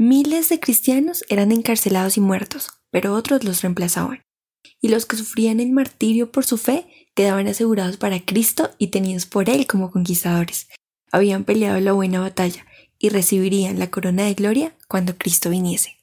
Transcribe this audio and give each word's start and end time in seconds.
Miles 0.00 0.48
de 0.48 0.60
cristianos 0.60 1.24
eran 1.28 1.50
encarcelados 1.50 2.16
y 2.16 2.20
muertos, 2.20 2.70
pero 2.92 3.14
otros 3.14 3.42
los 3.42 3.62
reemplazaban. 3.62 4.22
Y 4.80 4.90
los 4.90 5.06
que 5.06 5.16
sufrían 5.16 5.58
el 5.58 5.72
martirio 5.72 6.30
por 6.30 6.44
su 6.44 6.56
fe 6.56 6.86
quedaban 7.16 7.48
asegurados 7.48 7.96
para 7.96 8.24
Cristo 8.24 8.70
y 8.78 8.92
tenidos 8.92 9.26
por 9.26 9.50
Él 9.50 9.66
como 9.66 9.90
conquistadores. 9.90 10.68
Habían 11.10 11.42
peleado 11.42 11.80
la 11.80 11.94
buena 11.94 12.20
batalla 12.20 12.64
y 13.00 13.08
recibirían 13.08 13.80
la 13.80 13.90
corona 13.90 14.22
de 14.22 14.34
gloria 14.34 14.72
cuando 14.86 15.18
Cristo 15.18 15.50
viniese. 15.50 15.96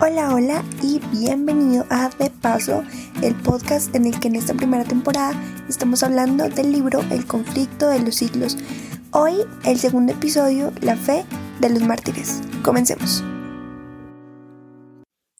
Hola, 0.00 0.32
hola 0.32 0.64
y 0.80 1.00
bienvenido 1.10 1.86
a 1.90 2.10
De 2.10 2.30
Paso, 2.30 2.84
el 3.22 3.34
podcast 3.34 3.92
en 3.96 4.06
el 4.06 4.20
que 4.20 4.28
en 4.28 4.36
esta 4.36 4.54
primera 4.54 4.84
temporada 4.84 5.34
estamos 5.68 6.04
hablando 6.04 6.48
del 6.48 6.70
libro 6.70 7.00
El 7.10 7.26
conflicto 7.26 7.88
de 7.88 7.98
los 7.98 8.14
siglos. 8.14 8.56
Hoy 9.16 9.34
el 9.64 9.78
segundo 9.78 10.12
episodio, 10.12 10.72
La 10.80 10.96
fe 10.96 11.24
de 11.60 11.70
los 11.70 11.82
mártires. 11.82 12.42
Comencemos. 12.64 13.22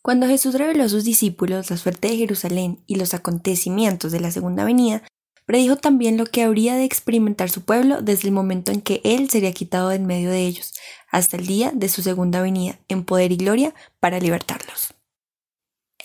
Cuando 0.01 0.29
Jesús 0.29 0.55
reveló 0.55 0.85
a 0.85 0.89
sus 0.89 1.03
discípulos 1.03 1.73
la 1.73 1.77
suerte 1.77 2.07
de 2.07 2.17
Jerusalén 2.17 2.85
y 2.87 2.95
los 2.95 3.15
acontecimientos 3.15 4.13
de 4.13 4.21
la 4.21 4.31
segunda 4.31 4.63
venida, 4.63 5.03
predijo 5.45 5.75
también 5.75 6.17
lo 6.17 6.27
que 6.27 6.45
habría 6.45 6.77
de 6.77 6.85
experimentar 6.85 7.51
su 7.51 7.63
pueblo 7.63 8.01
desde 8.01 8.29
el 8.29 8.33
momento 8.33 8.71
en 8.71 8.81
que 8.81 9.01
Él 9.03 9.29
sería 9.29 9.51
quitado 9.51 9.89
de 9.89 9.97
en 9.97 10.07
medio 10.07 10.31
de 10.31 10.47
ellos, 10.47 10.73
hasta 11.11 11.37
el 11.37 11.45
día 11.45 11.73
de 11.75 11.89
su 11.89 12.01
segunda 12.01 12.43
venida, 12.43 12.79
en 12.87 13.03
poder 13.03 13.33
y 13.33 13.39
gloria, 13.39 13.75
para 13.99 14.21
libertarlos. 14.21 14.95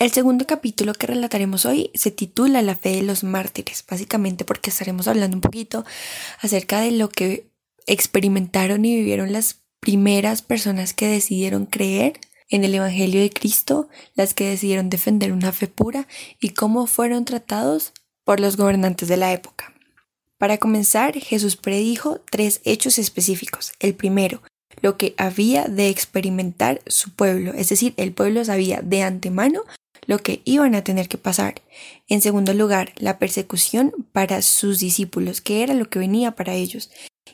El 0.00 0.10
segundo 0.10 0.46
capítulo 0.46 0.94
que 0.94 1.06
relataremos 1.06 1.66
hoy 1.66 1.90
se 1.94 2.10
titula 2.10 2.62
La 2.62 2.74
fe 2.74 2.96
de 2.96 3.02
los 3.02 3.22
mártires, 3.22 3.84
básicamente 3.88 4.46
porque 4.46 4.70
estaremos 4.70 5.06
hablando 5.06 5.36
un 5.36 5.42
poquito 5.42 5.84
acerca 6.40 6.80
de 6.80 6.92
lo 6.92 7.10
que 7.10 7.49
experimentaron 7.86 8.84
y 8.84 8.96
vivieron 8.96 9.32
las 9.32 9.60
primeras 9.80 10.42
personas 10.42 10.94
que 10.94 11.08
decidieron 11.08 11.66
creer 11.66 12.20
en 12.48 12.64
el 12.64 12.74
Evangelio 12.74 13.20
de 13.20 13.30
Cristo, 13.30 13.88
las 14.14 14.34
que 14.34 14.48
decidieron 14.48 14.90
defender 14.90 15.32
una 15.32 15.52
fe 15.52 15.68
pura 15.68 16.06
y 16.40 16.50
cómo 16.50 16.86
fueron 16.86 17.24
tratados 17.24 17.92
por 18.24 18.40
los 18.40 18.56
gobernantes 18.56 19.08
de 19.08 19.16
la 19.16 19.32
época. 19.32 19.72
Para 20.36 20.58
comenzar, 20.58 21.18
Jesús 21.18 21.56
predijo 21.56 22.20
tres 22.30 22.60
hechos 22.64 22.98
específicos. 22.98 23.72
El 23.78 23.94
primero, 23.94 24.42
lo 24.80 24.96
que 24.96 25.14
había 25.18 25.64
de 25.64 25.88
experimentar 25.88 26.80
su 26.86 27.10
pueblo, 27.14 27.52
es 27.54 27.68
decir, 27.68 27.94
el 27.96 28.12
pueblo 28.12 28.44
sabía 28.44 28.80
de 28.82 29.02
antemano 29.02 29.64
lo 30.06 30.18
que 30.18 30.40
iban 30.44 30.74
a 30.74 30.82
tener 30.82 31.08
que 31.08 31.18
pasar. 31.18 31.62
En 32.08 32.20
segundo 32.20 32.54
lugar, 32.54 32.92
la 32.96 33.18
persecución 33.18 33.92
para 34.12 34.42
sus 34.42 34.78
discípulos, 34.78 35.40
que 35.40 35.62
era 35.62 35.74
lo 35.74 35.88
que 35.88 35.98
venía 35.98 36.32
para 36.32 36.54
ellos. 36.54 36.90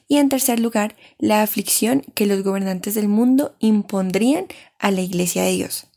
Y 0.08 0.18
en 0.18 0.28
tercer 0.28 0.60
lugar, 0.60 0.96
la 1.18 1.42
aflicción 1.42 2.02
que 2.14 2.26
los 2.26 2.42
gobernantes 2.42 2.94
del 2.94 3.08
mundo 3.08 3.56
impondrían 3.58 4.46
a 4.78 4.90
la 4.90 5.00
iglesia 5.00 5.42
de 5.42 5.52
Dios 5.52 5.88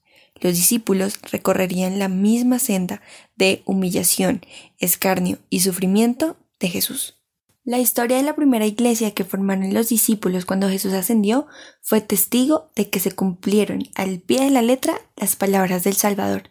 los 0.41 0.53
discípulos 0.53 1.19
recorrerían 1.31 1.99
la 1.99 2.07
misma 2.07 2.59
senda 2.59 3.01
de 3.35 3.61
humillación, 3.65 4.41
escarnio 4.77 5.39
y 5.49 5.61
sufrimiento 5.61 6.37
de 6.59 6.69
Jesús. 6.69 7.15
La 7.63 7.77
historia 7.77 8.17
de 8.17 8.23
la 8.23 8.35
primera 8.35 8.65
iglesia 8.65 9.11
que 9.11 9.25
formaron 9.25 9.73
los 9.73 9.89
discípulos 9.89 10.45
cuando 10.45 10.69
Jesús 10.69 10.93
ascendió 10.93 11.47
fue 11.81 12.01
testigo 12.01 12.71
de 12.75 12.89
que 12.89 12.99
se 12.99 13.11
cumplieron 13.11 13.83
al 13.95 14.19
pie 14.19 14.45
de 14.45 14.49
la 14.49 14.61
letra 14.61 14.99
las 15.15 15.35
palabras 15.35 15.83
del 15.83 15.95
Salvador. 15.95 16.49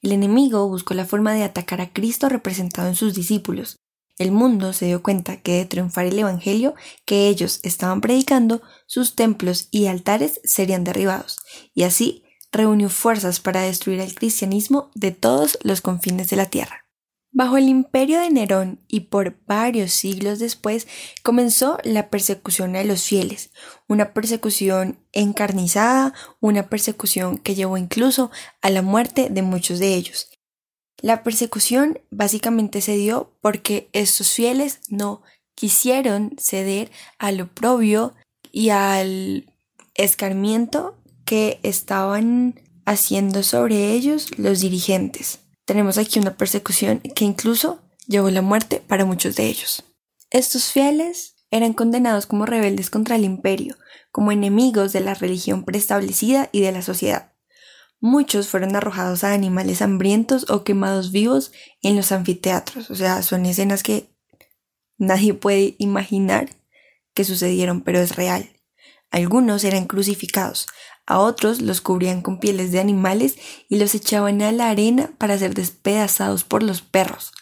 El 0.00 0.12
enemigo 0.12 0.68
buscó 0.68 0.94
la 0.94 1.04
forma 1.04 1.34
de 1.34 1.42
atacar 1.42 1.80
a 1.80 1.92
Cristo 1.92 2.28
representado 2.28 2.88
en 2.88 2.94
sus 2.94 3.14
discípulos. 3.14 3.76
El 4.16 4.30
mundo 4.30 4.72
se 4.72 4.86
dio 4.86 5.02
cuenta 5.02 5.38
que 5.38 5.54
de 5.54 5.64
triunfar 5.64 6.06
el 6.06 6.18
Evangelio 6.18 6.74
que 7.04 7.28
ellos 7.28 7.60
estaban 7.64 8.00
predicando, 8.00 8.62
sus 8.86 9.16
templos 9.16 9.68
y 9.72 9.86
altares 9.86 10.40
serían 10.44 10.84
derribados, 10.84 11.38
y 11.74 11.82
así 11.82 12.24
reunió 12.52 12.88
fuerzas 12.88 13.40
para 13.40 13.62
destruir 13.62 14.00
el 14.00 14.14
cristianismo 14.14 14.90
de 14.94 15.10
todos 15.10 15.58
los 15.62 15.80
confines 15.80 16.30
de 16.30 16.36
la 16.36 16.46
tierra. 16.46 16.84
Bajo 17.36 17.56
el 17.56 17.68
imperio 17.68 18.20
de 18.20 18.30
Nerón 18.30 18.78
y 18.86 19.00
por 19.00 19.36
varios 19.44 19.90
siglos 19.90 20.38
después 20.38 20.86
comenzó 21.24 21.78
la 21.82 22.08
persecución 22.08 22.76
a 22.76 22.84
los 22.84 23.02
fieles, 23.02 23.50
una 23.88 24.14
persecución 24.14 25.00
encarnizada, 25.10 26.14
una 26.38 26.68
persecución 26.68 27.38
que 27.38 27.56
llevó 27.56 27.76
incluso 27.76 28.30
a 28.62 28.70
la 28.70 28.82
muerte 28.82 29.30
de 29.30 29.42
muchos 29.42 29.80
de 29.80 29.96
ellos. 29.96 30.28
La 31.02 31.22
persecución 31.22 32.00
básicamente 32.10 32.80
se 32.80 32.96
dio 32.96 33.32
porque 33.40 33.88
estos 33.92 34.32
fieles 34.32 34.80
no 34.88 35.22
quisieron 35.54 36.36
ceder 36.38 36.90
al 37.18 37.40
oprobio 37.40 38.14
y 38.52 38.70
al 38.70 39.52
escarmiento 39.94 40.96
que 41.24 41.60
estaban 41.62 42.60
haciendo 42.84 43.42
sobre 43.42 43.92
ellos 43.92 44.38
los 44.38 44.60
dirigentes. 44.60 45.40
Tenemos 45.64 45.98
aquí 45.98 46.18
una 46.18 46.36
persecución 46.36 47.00
que 47.00 47.24
incluso 47.24 47.80
llevó 48.06 48.30
la 48.30 48.42
muerte 48.42 48.82
para 48.86 49.04
muchos 49.04 49.36
de 49.36 49.46
ellos. 49.46 49.84
Estos 50.30 50.70
fieles 50.70 51.36
eran 51.50 51.72
condenados 51.72 52.26
como 52.26 52.46
rebeldes 52.46 52.90
contra 52.90 53.16
el 53.16 53.24
imperio, 53.24 53.76
como 54.10 54.32
enemigos 54.32 54.92
de 54.92 55.00
la 55.00 55.14
religión 55.14 55.64
preestablecida 55.64 56.48
y 56.52 56.60
de 56.60 56.72
la 56.72 56.82
sociedad. 56.82 57.33
Muchos 58.06 58.48
fueron 58.48 58.76
arrojados 58.76 59.24
a 59.24 59.32
animales 59.32 59.80
hambrientos 59.80 60.50
o 60.50 60.62
quemados 60.62 61.10
vivos 61.10 61.52
en 61.80 61.96
los 61.96 62.12
anfiteatros, 62.12 62.90
o 62.90 62.94
sea, 62.94 63.22
son 63.22 63.46
escenas 63.46 63.82
que 63.82 64.10
nadie 64.98 65.32
puede 65.32 65.74
imaginar 65.78 66.50
que 67.14 67.24
sucedieron, 67.24 67.80
pero 67.80 68.00
es 68.00 68.14
real. 68.14 68.50
Algunos 69.10 69.64
eran 69.64 69.86
crucificados, 69.86 70.66
a 71.06 71.18
otros 71.18 71.62
los 71.62 71.80
cubrían 71.80 72.20
con 72.20 72.40
pieles 72.40 72.72
de 72.72 72.80
animales 72.80 73.38
y 73.70 73.78
los 73.78 73.94
echaban 73.94 74.42
a 74.42 74.52
la 74.52 74.68
arena 74.68 75.12
para 75.16 75.38
ser 75.38 75.54
despedazados 75.54 76.44
por 76.44 76.62
los 76.62 76.82
perros. 76.82 77.32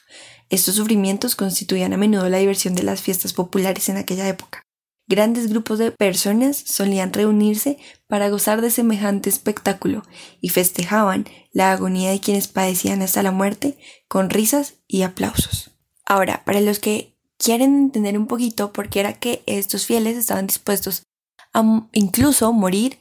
Estos 0.49 0.77
sufrimientos 0.77 1.35
constituían 1.35 1.93
a 1.93 1.97
menudo 1.97 2.29
la 2.29 2.39
diversión 2.39 2.77
de 2.77 2.85
las 2.85 3.03
fiestas 3.03 3.33
populares 3.33 3.89
en 3.89 3.97
aquella 3.97 4.29
época. 4.29 4.63
Grandes 5.09 5.49
grupos 5.49 5.81
de 5.81 5.91
personas 5.91 6.57
solían 6.57 7.13
reunirse 7.13 7.79
para 8.13 8.29
gozar 8.29 8.61
de 8.61 8.71
semejante 8.71 9.31
espectáculo 9.31 10.03
y 10.43 10.51
festejaban 10.51 11.27
la 11.51 11.73
agonía 11.73 12.11
de 12.11 12.21
quienes 12.21 12.47
padecían 12.47 13.01
hasta 13.01 13.23
la 13.23 13.31
muerte 13.31 13.79
con 14.07 14.29
risas 14.29 14.75
y 14.87 15.01
aplausos. 15.01 15.71
Ahora, 16.05 16.45
para 16.45 16.61
los 16.61 16.79
que 16.79 17.17
quieren 17.39 17.75
entender 17.75 18.19
un 18.19 18.27
poquito 18.27 18.71
por 18.75 18.91
qué 18.91 19.01
era 19.01 19.15
que 19.15 19.43
estos 19.47 19.87
fieles 19.87 20.19
estaban 20.19 20.47
dispuestos 20.47 21.05
a 21.55 21.89
incluso 21.95 22.53
morir 22.53 22.99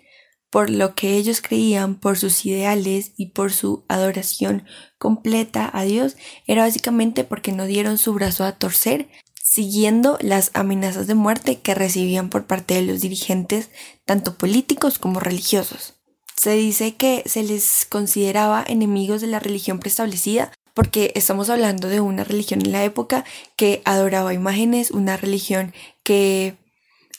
por 0.50 0.70
lo 0.70 0.96
que 0.96 1.18
ellos 1.18 1.42
creían, 1.42 1.96
por 1.96 2.18
sus 2.18 2.46
ideales 2.46 3.12
y 3.18 3.32
por 3.32 3.52
su 3.52 3.84
adoración 3.90 4.64
completa 4.98 5.70
a 5.74 5.84
Dios, 5.84 6.16
era 6.48 6.64
básicamente 6.64 7.26
porque 7.26 7.52
no 7.52 7.66
dieron 7.66 7.98
su 7.98 8.14
brazo 8.14 8.46
a 8.46 8.54
torcer, 8.54 9.10
siguiendo 9.52 10.18
las 10.22 10.50
amenazas 10.54 11.08
de 11.08 11.14
muerte 11.14 11.60
que 11.60 11.76
recibían 11.76 12.30
por 12.30 12.46
parte 12.46 12.74
de 12.74 12.84
los 12.84 13.02
dirigentes, 13.02 13.70
tanto 14.06 14.38
políticos 14.38 14.98
como 14.98 15.20
religiosos. 15.20 15.96
Se 16.38 16.52
dice 16.54 16.96
que 16.96 17.22
se 17.26 17.44
les 17.44 17.86
consideraba 17.86 18.64
enemigos 18.66 19.20
de 19.20 19.28
la 19.28 19.40
religión 19.40 19.80
preestablecida 19.80 20.54
porque 20.74 21.12
estamos 21.16 21.50
hablando 21.50 21.90
de 21.90 22.00
una 22.00 22.24
religión 22.24 22.62
en 22.62 22.72
la 22.72 22.86
época 22.86 23.26
que 23.58 23.82
adoraba 23.84 24.34
imágenes, 24.34 24.90
una 24.90 25.18
religión 25.18 25.74
que 26.02 26.56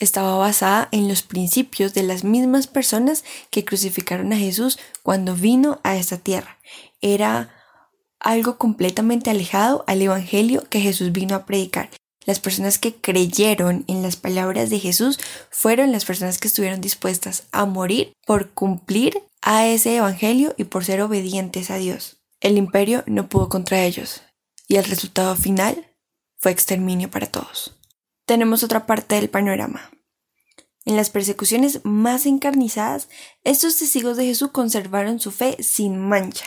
estaba 0.01 0.39
basada 0.39 0.89
en 0.91 1.09
los 1.09 1.21
principios 1.21 1.93
de 1.93 2.03
las 2.03 2.25
mismas 2.25 2.67
personas 2.67 3.25
que 3.51 3.67
crucificaron 3.67 4.33
a 4.33 4.39
Jesús 4.39 4.79
cuando 5.03 5.37
vino 5.37 5.81
a 5.85 5.99
esta 5.99 6.17
tierra. 6.17 6.57
Era 7.03 7.51
algo 8.21 8.57
completamente 8.57 9.29
alejado 9.29 9.85
al 9.87 10.01
Evangelio 10.01 10.65
que 10.71 10.81
Jesús 10.81 11.13
vino 11.13 11.35
a 11.35 11.45
predicar. 11.45 11.91
Las 12.25 12.41
personas 12.41 12.79
que 12.79 12.95
creyeron 12.95 13.85
en 13.89 14.03
las 14.03 14.17
palabras 14.17 14.71
de 14.71 14.79
Jesús 14.79 15.19
fueron 15.51 15.93
las 15.93 16.05
personas 16.05 16.39
que 16.39 16.49
estuvieron 16.49 16.81
dispuestas 16.81 17.45
a 17.53 17.67
morir 17.67 18.13
por 18.27 18.51
cumplir 18.53 19.23
a 19.41 19.67
ese 19.67 19.97
Evangelio 19.97 20.55
y 20.57 20.65
por 20.65 20.85
ser 20.85 21.01
obedientes 21.01 21.71
a 21.71 21.77
Dios. 21.77 22.19
El 22.41 22.57
imperio 22.57 23.05
no 23.07 23.29
pudo 23.29 23.49
contra 23.49 23.85
ellos 23.85 24.23
y 24.69 24.77
el 24.77 24.85
resultado 24.85 25.37
final 25.37 25.87
fue 26.39 26.53
exterminio 26.53 27.11
para 27.11 27.27
todos 27.27 27.77
tenemos 28.33 28.63
otra 28.63 28.87
parte 28.87 29.17
del 29.17 29.29
panorama. 29.29 29.91
En 30.85 30.97
las 30.97 31.11
persecuciones 31.11 31.81
más 31.85 32.27
encarnizadas, 32.27 33.09
estos 33.45 33.77
testigos 33.77 34.17
de 34.17 34.25
Jesús 34.25 34.51
conservaron 34.51 35.21
su 35.21 35.31
fe 35.31 35.63
sin 35.63 35.99
mancha. 35.99 36.47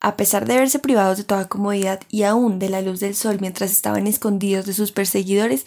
A 0.00 0.16
pesar 0.16 0.46
de 0.46 0.56
verse 0.56 0.78
privados 0.78 1.18
de 1.18 1.24
toda 1.24 1.48
comodidad 1.48 2.00
y 2.08 2.22
aún 2.22 2.58
de 2.58 2.70
la 2.70 2.80
luz 2.80 3.00
del 3.00 3.14
sol 3.14 3.38
mientras 3.40 3.70
estaban 3.70 4.06
escondidos 4.06 4.64
de 4.64 4.72
sus 4.72 4.92
perseguidores, 4.92 5.66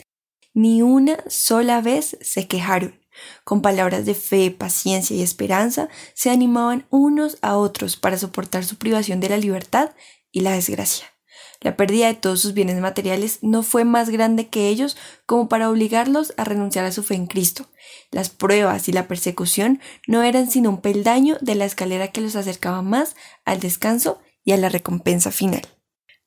ni 0.55 0.81
una 0.81 1.17
sola 1.27 1.81
vez 1.81 2.17
se 2.21 2.47
quejaron. 2.47 2.99
Con 3.43 3.61
palabras 3.61 4.05
de 4.05 4.15
fe, 4.15 4.49
paciencia 4.49 5.15
y 5.15 5.21
esperanza, 5.21 5.87
se 6.15 6.31
animaban 6.31 6.87
unos 6.89 7.37
a 7.41 7.57
otros 7.57 7.95
para 7.95 8.17
soportar 8.17 8.65
su 8.65 8.77
privación 8.77 9.19
de 9.19 9.29
la 9.29 9.37
libertad 9.37 9.91
y 10.31 10.41
la 10.41 10.53
desgracia. 10.53 11.12
La 11.63 11.77
pérdida 11.77 12.07
de 12.07 12.13
todos 12.13 12.41
sus 12.41 12.53
bienes 12.53 12.79
materiales 12.79 13.39
no 13.41 13.63
fue 13.63 13.85
más 13.85 14.09
grande 14.09 14.49
que 14.49 14.67
ellos 14.67 14.97
como 15.25 15.47
para 15.47 15.69
obligarlos 15.69 16.33
a 16.35 16.43
renunciar 16.43 16.83
a 16.83 16.91
su 16.91 17.03
fe 17.03 17.15
en 17.15 17.25
Cristo. 17.25 17.69
Las 18.11 18.29
pruebas 18.29 18.89
y 18.89 18.91
la 18.91 19.07
persecución 19.07 19.79
no 20.05 20.23
eran 20.23 20.51
sino 20.51 20.69
un 20.69 20.81
peldaño 20.81 21.37
de 21.39 21.55
la 21.55 21.63
escalera 21.63 22.09
que 22.09 22.19
los 22.19 22.35
acercaba 22.35 22.81
más 22.81 23.15
al 23.45 23.61
descanso 23.61 24.19
y 24.43 24.51
a 24.51 24.57
la 24.57 24.67
recompensa 24.67 25.31
final. 25.31 25.61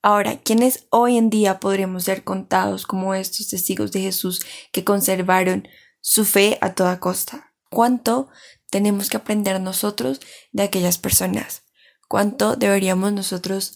Ahora, 0.01 0.39
¿quiénes 0.39 0.87
hoy 0.91 1.19
en 1.19 1.29
día 1.29 1.61
podremos 1.61 2.05
ser 2.05 2.25
contados 2.25 2.87
como 2.87 3.15
estos 3.15 3.49
testigos 3.49 3.93
de 3.93 4.01
Jesús 4.01 4.41
que 4.73 4.85
conservaron 4.85 5.69
su 6.01 6.25
fe 6.25 6.57
a 6.63 6.73
toda 6.73 6.99
costa? 6.99 7.53
¿Cuánto 7.69 8.29
tenemos 8.71 9.11
que 9.11 9.19
aprender 9.19 9.61
nosotros 9.61 10.21
de 10.53 10.63
aquellas 10.63 10.97
personas? 10.97 11.65
¿Cuánto 12.09 12.57
deberíamos 12.57 13.13
nosotros 13.13 13.75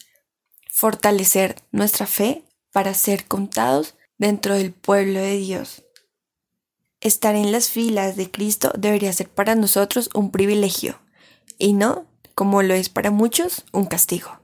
fortalecer 0.73 1.57
nuestra 1.73 2.07
fe 2.07 2.45
para 2.73 2.95
ser 2.95 3.27
contados 3.27 3.95
dentro 4.19 4.55
del 4.55 4.73
pueblo 4.73 5.21
de 5.21 5.37
Dios. 5.39 5.85
Estar 7.01 7.35
en 7.35 7.53
las 7.53 7.71
filas 7.71 8.17
de 8.17 8.31
Cristo 8.31 8.73
debería 8.79 9.13
ser 9.13 9.29
para 9.29 9.55
nosotros 9.55 10.11
un 10.15 10.31
privilegio 10.31 11.01
y 11.59 11.73
no, 11.73 12.07
como 12.35 12.63
lo 12.63 12.75
es 12.75 12.89
para 12.89 13.11
muchos, 13.11 13.65
un 13.73 13.87
castigo. 13.87 14.41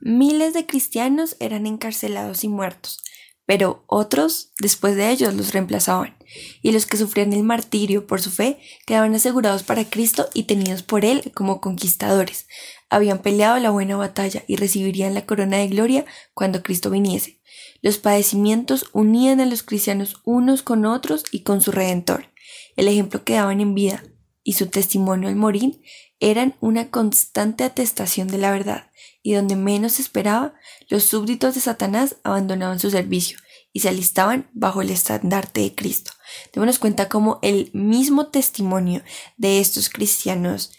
Miles 0.00 0.54
de 0.54 0.66
cristianos 0.66 1.36
eran 1.40 1.66
encarcelados 1.66 2.44
y 2.44 2.48
muertos, 2.48 3.02
pero 3.50 3.82
otros, 3.88 4.52
después 4.60 4.94
de 4.94 5.10
ellos, 5.10 5.34
los 5.34 5.52
reemplazaban, 5.52 6.16
y 6.62 6.70
los 6.70 6.86
que 6.86 6.96
sufrían 6.96 7.32
el 7.32 7.42
martirio 7.42 8.06
por 8.06 8.22
su 8.22 8.30
fe 8.30 8.60
quedaban 8.86 9.12
asegurados 9.12 9.64
para 9.64 9.90
Cristo 9.90 10.28
y 10.34 10.44
tenidos 10.44 10.84
por 10.84 11.04
Él 11.04 11.32
como 11.34 11.60
conquistadores. 11.60 12.46
Habían 12.90 13.22
peleado 13.22 13.58
la 13.58 13.70
buena 13.70 13.96
batalla 13.96 14.44
y 14.46 14.54
recibirían 14.54 15.14
la 15.14 15.26
corona 15.26 15.56
de 15.56 15.66
gloria 15.66 16.04
cuando 16.32 16.62
Cristo 16.62 16.90
viniese. 16.90 17.40
Los 17.82 17.98
padecimientos 17.98 18.86
unían 18.92 19.40
a 19.40 19.46
los 19.46 19.64
cristianos 19.64 20.20
unos 20.24 20.62
con 20.62 20.86
otros 20.86 21.24
y 21.32 21.40
con 21.40 21.60
su 21.60 21.72
Redentor. 21.72 22.30
El 22.76 22.86
ejemplo 22.86 23.24
que 23.24 23.34
daban 23.34 23.60
en 23.60 23.74
vida 23.74 24.04
y 24.44 24.52
su 24.52 24.68
testimonio 24.68 25.28
al 25.28 25.34
morir 25.34 25.80
eran 26.20 26.54
una 26.60 26.90
constante 26.90 27.64
atestación 27.64 28.28
de 28.28 28.38
la 28.38 28.52
verdad 28.52 28.90
y 29.22 29.34
donde 29.34 29.56
menos 29.56 29.98
esperaba, 30.00 30.54
los 30.88 31.04
súbditos 31.04 31.54
de 31.54 31.60
Satanás 31.60 32.16
abandonaban 32.22 32.78
su 32.78 32.90
servicio 32.90 33.38
y 33.72 33.80
se 33.80 33.88
alistaban 33.88 34.48
bajo 34.52 34.82
el 34.82 34.90
estandarte 34.90 35.60
de 35.60 35.74
Cristo. 35.74 36.12
Démonos 36.52 36.78
cuenta 36.78 37.08
cómo 37.08 37.38
el 37.42 37.70
mismo 37.72 38.28
testimonio 38.28 39.02
de 39.36 39.60
estos 39.60 39.88
cristianos, 39.88 40.72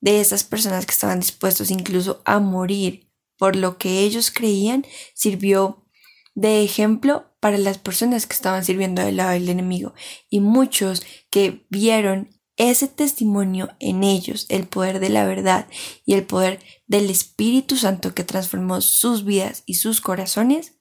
de 0.00 0.20
esas 0.20 0.44
personas 0.44 0.86
que 0.86 0.92
estaban 0.92 1.20
dispuestos 1.20 1.70
incluso 1.70 2.22
a 2.24 2.38
morir 2.38 3.08
por 3.38 3.56
lo 3.56 3.78
que 3.78 4.00
ellos 4.00 4.30
creían, 4.30 4.86
sirvió 5.14 5.84
de 6.34 6.62
ejemplo 6.62 7.26
para 7.40 7.58
las 7.58 7.78
personas 7.78 8.26
que 8.26 8.34
estaban 8.34 8.64
sirviendo 8.64 9.02
del 9.02 9.16
lado 9.16 9.32
del 9.32 9.48
enemigo 9.48 9.94
y 10.30 10.40
muchos 10.40 11.04
que 11.30 11.66
vieron 11.68 12.30
ese 12.56 12.88
testimonio 12.88 13.70
en 13.78 14.04
ellos, 14.04 14.46
el 14.48 14.66
poder 14.66 15.00
de 15.00 15.08
la 15.08 15.24
verdad 15.24 15.66
y 16.04 16.14
el 16.14 16.24
poder 16.24 16.60
del 16.86 17.10
Espíritu 17.10 17.76
Santo 17.76 18.14
que 18.14 18.24
transformó 18.24 18.80
sus 18.80 19.24
vidas 19.24 19.62
y 19.66 19.74
sus 19.74 20.00
corazones, 20.00 20.74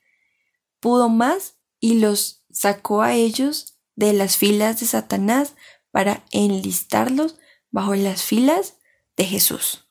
pudo 0.79 1.09
más 1.09 1.56
y 1.79 2.00
los 2.00 2.44
sacó 2.51 3.01
a 3.01 3.13
ellos 3.13 3.79
de 3.95 4.13
las 4.13 4.38
filas 4.38 4.79
de 4.79 4.85
Satanás 4.85 5.56
para 5.91 6.25
enlistarlos 6.31 7.38
bajo 7.69 7.95
las 7.95 8.24
filas 8.24 8.77
de 9.15 9.25
Jesús. 9.25 9.88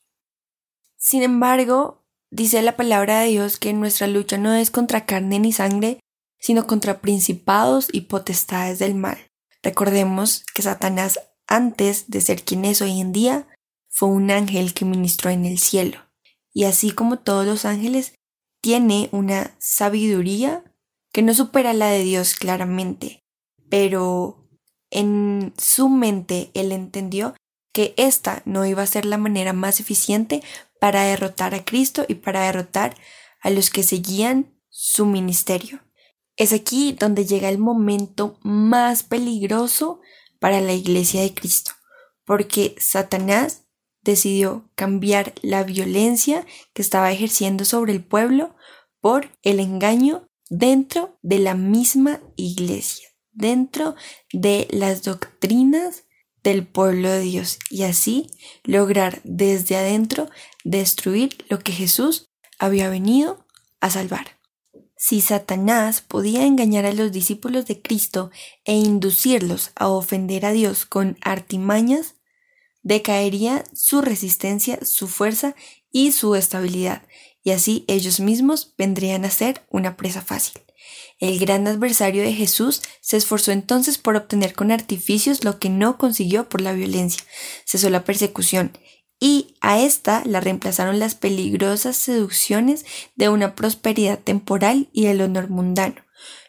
Sin 0.96 1.22
embargo, 1.22 2.04
dice 2.30 2.60
la 2.62 2.76
palabra 2.76 3.20
de 3.20 3.28
Dios 3.28 3.56
que 3.56 3.72
nuestra 3.72 4.06
lucha 4.06 4.36
no 4.36 4.52
es 4.54 4.70
contra 4.70 5.06
carne 5.06 5.38
ni 5.38 5.52
sangre, 5.52 6.00
sino 6.38 6.66
contra 6.66 7.00
principados 7.00 7.88
y 7.92 8.02
potestades 8.02 8.78
del 8.78 8.94
mal. 8.94 9.18
Recordemos 9.62 10.44
que 10.54 10.62
Satanás 10.62 11.20
antes 11.50 12.08
de 12.08 12.22
ser 12.22 12.42
quien 12.44 12.64
es 12.64 12.80
hoy 12.80 13.00
en 13.00 13.12
día, 13.12 13.48
fue 13.90 14.08
un 14.08 14.30
ángel 14.30 14.72
que 14.72 14.86
ministró 14.86 15.30
en 15.30 15.44
el 15.44 15.58
cielo. 15.58 15.98
Y 16.54 16.64
así 16.64 16.92
como 16.92 17.18
todos 17.18 17.44
los 17.44 17.64
ángeles, 17.64 18.14
tiene 18.62 19.08
una 19.12 19.54
sabiduría 19.58 20.64
que 21.12 21.22
no 21.22 21.34
supera 21.34 21.74
la 21.74 21.88
de 21.88 22.04
Dios 22.04 22.34
claramente, 22.34 23.20
pero 23.68 24.48
en 24.90 25.52
su 25.58 25.88
mente 25.88 26.50
él 26.54 26.72
entendió 26.72 27.34
que 27.72 27.94
esta 27.96 28.42
no 28.44 28.64
iba 28.64 28.82
a 28.82 28.86
ser 28.86 29.04
la 29.04 29.18
manera 29.18 29.52
más 29.52 29.80
eficiente 29.80 30.42
para 30.80 31.02
derrotar 31.02 31.54
a 31.54 31.64
Cristo 31.64 32.04
y 32.08 32.14
para 32.14 32.42
derrotar 32.42 32.96
a 33.42 33.50
los 33.50 33.70
que 33.70 33.82
seguían 33.82 34.54
su 34.68 35.04
ministerio. 35.04 35.80
Es 36.36 36.52
aquí 36.52 36.92
donde 36.92 37.26
llega 37.26 37.48
el 37.48 37.58
momento 37.58 38.38
más 38.42 39.02
peligroso 39.02 40.00
para 40.40 40.60
la 40.60 40.72
iglesia 40.72 41.22
de 41.22 41.32
Cristo, 41.32 41.72
porque 42.24 42.74
Satanás 42.80 43.66
decidió 44.02 44.68
cambiar 44.74 45.34
la 45.42 45.62
violencia 45.62 46.44
que 46.74 46.82
estaba 46.82 47.12
ejerciendo 47.12 47.64
sobre 47.64 47.92
el 47.92 48.02
pueblo 48.02 48.56
por 49.00 49.30
el 49.42 49.60
engaño 49.60 50.26
dentro 50.48 51.18
de 51.22 51.38
la 51.38 51.54
misma 51.54 52.20
iglesia, 52.36 53.08
dentro 53.30 53.94
de 54.32 54.66
las 54.70 55.02
doctrinas 55.02 56.04
del 56.42 56.66
pueblo 56.66 57.10
de 57.10 57.20
Dios 57.20 57.58
y 57.70 57.82
así 57.82 58.26
lograr 58.64 59.20
desde 59.24 59.76
adentro 59.76 60.28
destruir 60.64 61.44
lo 61.48 61.58
que 61.58 61.72
Jesús 61.72 62.30
había 62.58 62.88
venido 62.88 63.46
a 63.80 63.90
salvar. 63.90 64.39
Si 65.02 65.22
Satanás 65.22 66.02
podía 66.02 66.44
engañar 66.44 66.84
a 66.84 66.92
los 66.92 67.10
discípulos 67.10 67.64
de 67.64 67.80
Cristo 67.80 68.30
e 68.66 68.74
inducirlos 68.74 69.70
a 69.74 69.88
ofender 69.88 70.44
a 70.44 70.52
Dios 70.52 70.84
con 70.84 71.16
artimañas, 71.22 72.16
decaería 72.82 73.64
su 73.72 74.02
resistencia, 74.02 74.78
su 74.84 75.08
fuerza 75.08 75.56
y 75.90 76.12
su 76.12 76.34
estabilidad, 76.34 77.00
y 77.42 77.52
así 77.52 77.86
ellos 77.88 78.20
mismos 78.20 78.74
vendrían 78.76 79.24
a 79.24 79.30
ser 79.30 79.62
una 79.70 79.96
presa 79.96 80.20
fácil. 80.20 80.60
El 81.18 81.38
gran 81.38 81.66
adversario 81.66 82.22
de 82.22 82.34
Jesús 82.34 82.82
se 83.00 83.16
esforzó 83.16 83.52
entonces 83.52 83.96
por 83.96 84.16
obtener 84.16 84.52
con 84.52 84.70
artificios 84.70 85.44
lo 85.44 85.58
que 85.58 85.70
no 85.70 85.96
consiguió 85.96 86.46
por 86.50 86.60
la 86.60 86.74
violencia. 86.74 87.24
Cesó 87.64 87.88
la 87.88 88.04
persecución 88.04 88.76
y 89.20 89.54
a 89.60 89.78
esta 89.78 90.22
la 90.24 90.40
reemplazaron 90.40 90.98
las 90.98 91.14
peligrosas 91.14 91.96
seducciones 91.96 92.86
de 93.14 93.28
una 93.28 93.54
prosperidad 93.54 94.18
temporal 94.18 94.88
y 94.92 95.06
el 95.06 95.20
honor 95.20 95.50
mundano. 95.50 95.96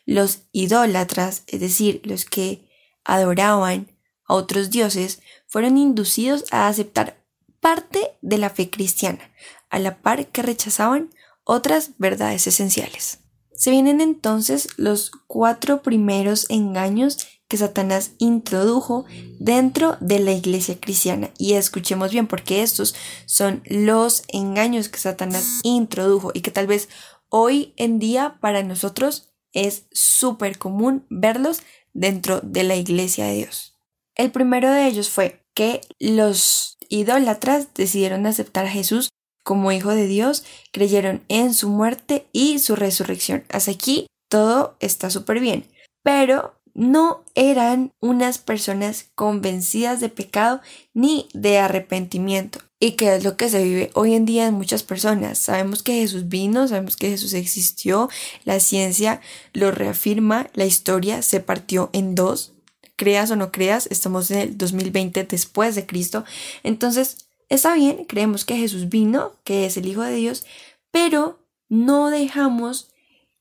Los 0.05 0.43
idólatras, 0.53 1.43
es 1.47 1.59
decir, 1.59 2.01
los 2.05 2.23
que 2.25 2.69
adoraban 3.03 3.91
a 4.25 4.35
otros 4.35 4.69
dioses, 4.69 5.21
fueron 5.47 5.77
inducidos 5.77 6.45
a 6.51 6.69
aceptar 6.69 7.21
parte 7.59 8.13
de 8.21 8.37
la 8.37 8.49
fe 8.49 8.69
cristiana, 8.69 9.31
a 9.69 9.77
la 9.77 10.01
par 10.01 10.27
que 10.27 10.41
rechazaban 10.41 11.09
otras 11.43 11.91
verdades 11.97 12.47
esenciales. 12.47 13.19
Se 13.53 13.69
vienen 13.69 14.01
entonces 14.01 14.69
los 14.77 15.11
cuatro 15.27 15.81
primeros 15.81 16.49
engaños 16.49 17.17
que 17.51 17.57
Satanás 17.57 18.13
introdujo 18.17 19.03
dentro 19.37 19.97
de 19.99 20.19
la 20.19 20.31
iglesia 20.31 20.79
cristiana. 20.79 21.31
Y 21.37 21.55
escuchemos 21.55 22.13
bien, 22.13 22.25
porque 22.25 22.63
estos 22.63 22.95
son 23.25 23.61
los 23.65 24.23
engaños 24.29 24.87
que 24.87 24.99
Satanás 24.99 25.59
introdujo 25.63 26.31
y 26.33 26.39
que 26.39 26.51
tal 26.51 26.65
vez 26.65 26.87
hoy 27.27 27.73
en 27.75 27.99
día 27.99 28.37
para 28.39 28.63
nosotros 28.63 29.33
es 29.51 29.83
súper 29.91 30.59
común 30.59 31.05
verlos 31.09 31.61
dentro 31.91 32.39
de 32.39 32.63
la 32.63 32.77
iglesia 32.77 33.25
de 33.25 33.33
Dios. 33.33 33.77
El 34.15 34.31
primero 34.31 34.71
de 34.71 34.87
ellos 34.87 35.09
fue 35.09 35.43
que 35.53 35.81
los 35.99 36.77
idólatras 36.87 37.73
decidieron 37.73 38.27
aceptar 38.27 38.65
a 38.65 38.71
Jesús 38.71 39.09
como 39.43 39.73
hijo 39.73 39.89
de 39.89 40.07
Dios, 40.07 40.45
creyeron 40.71 41.25
en 41.27 41.53
su 41.53 41.67
muerte 41.67 42.27
y 42.31 42.59
su 42.59 42.77
resurrección. 42.77 43.43
Hasta 43.49 43.71
aquí 43.71 44.07
todo 44.29 44.77
está 44.79 45.09
súper 45.09 45.41
bien. 45.41 45.65
Pero 46.01 46.60
no 46.73 47.23
eran 47.35 47.93
unas 47.99 48.37
personas 48.37 49.07
convencidas 49.15 49.99
de 49.99 50.09
pecado 50.09 50.61
ni 50.93 51.27
de 51.33 51.59
arrepentimiento. 51.59 52.59
¿Y 52.79 52.93
qué 52.93 53.15
es 53.15 53.23
lo 53.23 53.37
que 53.37 53.47
se 53.47 53.63
vive 53.63 53.91
hoy 53.93 54.15
en 54.15 54.25
día 54.25 54.47
en 54.47 54.55
muchas 54.55 54.81
personas? 54.81 55.37
Sabemos 55.37 55.83
que 55.83 55.93
Jesús 55.93 56.29
vino, 56.29 56.67
sabemos 56.67 56.97
que 56.97 57.09
Jesús 57.09 57.33
existió, 57.33 58.09
la 58.43 58.59
ciencia 58.59 59.21
lo 59.53 59.69
reafirma, 59.71 60.49
la 60.53 60.65
historia 60.65 61.21
se 61.21 61.41
partió 61.41 61.91
en 61.93 62.15
dos, 62.15 62.53
creas 62.95 63.29
o 63.29 63.35
no 63.35 63.51
creas, 63.51 63.87
estamos 63.91 64.31
en 64.31 64.39
el 64.39 64.57
2020 64.57 65.25
después 65.25 65.75
de 65.75 65.85
Cristo, 65.85 66.25
entonces 66.63 67.29
está 67.49 67.75
bien, 67.75 68.05
creemos 68.05 68.45
que 68.45 68.57
Jesús 68.57 68.89
vino, 68.89 69.33
que 69.43 69.67
es 69.67 69.77
el 69.77 69.85
Hijo 69.85 70.01
de 70.01 70.15
Dios, 70.15 70.45
pero 70.89 71.39
no 71.69 72.09
dejamos 72.09 72.90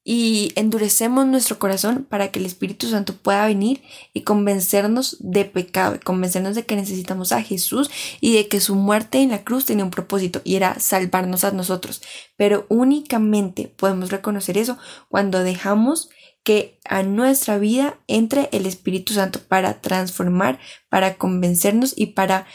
y 0.02 0.52
endurecemos 0.57 1.26
nuestro 1.26 1.59
corazón 1.59 2.07
para 2.09 2.30
que 2.30 2.38
el 2.38 2.47
Espíritu 2.47 2.88
Santo 2.88 3.14
pueda 3.14 3.47
venir 3.47 3.83
y 4.14 4.23
convencernos 4.23 5.16
de 5.21 5.45
pecado, 5.45 5.99
convencernos 6.02 6.54
de 6.54 6.64
que 6.64 6.76
necesitamos 6.76 7.33
a 7.33 7.42
Jesús 7.42 7.90
y 8.21 8.35
de 8.35 8.49
que 8.49 8.61
su 8.61 8.75
muerte 8.75 9.19
en 9.19 9.30
la 9.30 9.45
cruz 9.45 9.66
tenía 9.66 9.85
un 9.85 9.90
propósito 9.90 10.40
y 10.42 10.57
era 10.57 10.78
salvarnos 10.80 11.45
a 11.45 11.52
nosotros. 11.52 12.02
Pero 12.37 12.64
únicamente 12.69 13.69
podemos 13.69 14.11
reconocer 14.11 14.57
eso 14.57 14.78
cuando 15.09 15.42
dejamos 15.42 16.09
que 16.45 16.80
a 16.87 17.02
nuestra 17.02 17.59
vida 17.59 17.99
entre 18.07 18.49
el 18.52 18.64
Espíritu 18.64 19.12
Santo 19.12 19.40
para 19.47 19.83
transformar, 19.83 20.59
para 20.88 21.16
convencernos 21.16 21.92
y 21.95 22.07
para 22.07 22.47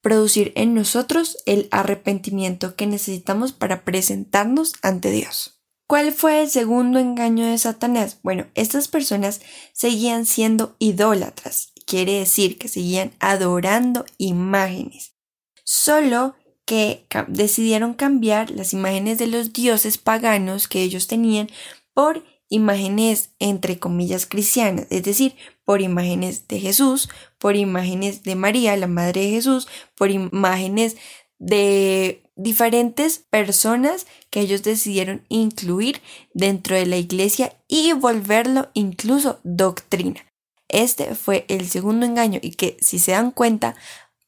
producir 0.00 0.52
en 0.54 0.74
nosotros 0.74 1.38
el 1.46 1.66
arrepentimiento 1.72 2.76
que 2.76 2.86
necesitamos 2.86 3.52
para 3.52 3.84
presentarnos 3.84 4.74
ante 4.82 5.10
Dios. 5.10 5.55
¿Cuál 5.86 6.12
fue 6.12 6.42
el 6.42 6.50
segundo 6.50 6.98
engaño 6.98 7.46
de 7.46 7.58
Satanás? 7.58 8.18
Bueno, 8.24 8.46
estas 8.54 8.88
personas 8.88 9.40
seguían 9.72 10.26
siendo 10.26 10.74
idólatras, 10.80 11.72
quiere 11.86 12.18
decir 12.18 12.58
que 12.58 12.66
seguían 12.66 13.12
adorando 13.20 14.04
imágenes, 14.18 15.14
solo 15.62 16.34
que 16.64 17.06
decidieron 17.28 17.94
cambiar 17.94 18.50
las 18.50 18.72
imágenes 18.72 19.18
de 19.18 19.28
los 19.28 19.52
dioses 19.52 19.96
paganos 19.96 20.66
que 20.66 20.82
ellos 20.82 21.06
tenían 21.06 21.48
por 21.94 22.24
imágenes 22.48 23.30
entre 23.38 23.78
comillas 23.78 24.26
cristianas, 24.26 24.88
es 24.90 25.04
decir, 25.04 25.36
por 25.64 25.82
imágenes 25.82 26.48
de 26.48 26.58
Jesús, 26.58 27.08
por 27.38 27.54
imágenes 27.54 28.24
de 28.24 28.34
María, 28.34 28.76
la 28.76 28.88
Madre 28.88 29.22
de 29.22 29.30
Jesús, 29.30 29.68
por 29.96 30.10
imágenes 30.10 30.96
de 31.38 32.25
diferentes 32.36 33.24
personas 33.30 34.06
que 34.30 34.40
ellos 34.40 34.62
decidieron 34.62 35.24
incluir 35.28 36.02
dentro 36.34 36.76
de 36.76 36.86
la 36.86 36.98
iglesia 36.98 37.56
y 37.66 37.92
volverlo 37.92 38.68
incluso 38.74 39.40
doctrina. 39.42 40.20
Este 40.68 41.14
fue 41.14 41.44
el 41.48 41.68
segundo 41.68 42.06
engaño 42.06 42.38
y 42.42 42.52
que 42.52 42.76
si 42.80 42.98
se 42.98 43.12
dan 43.12 43.30
cuenta 43.30 43.74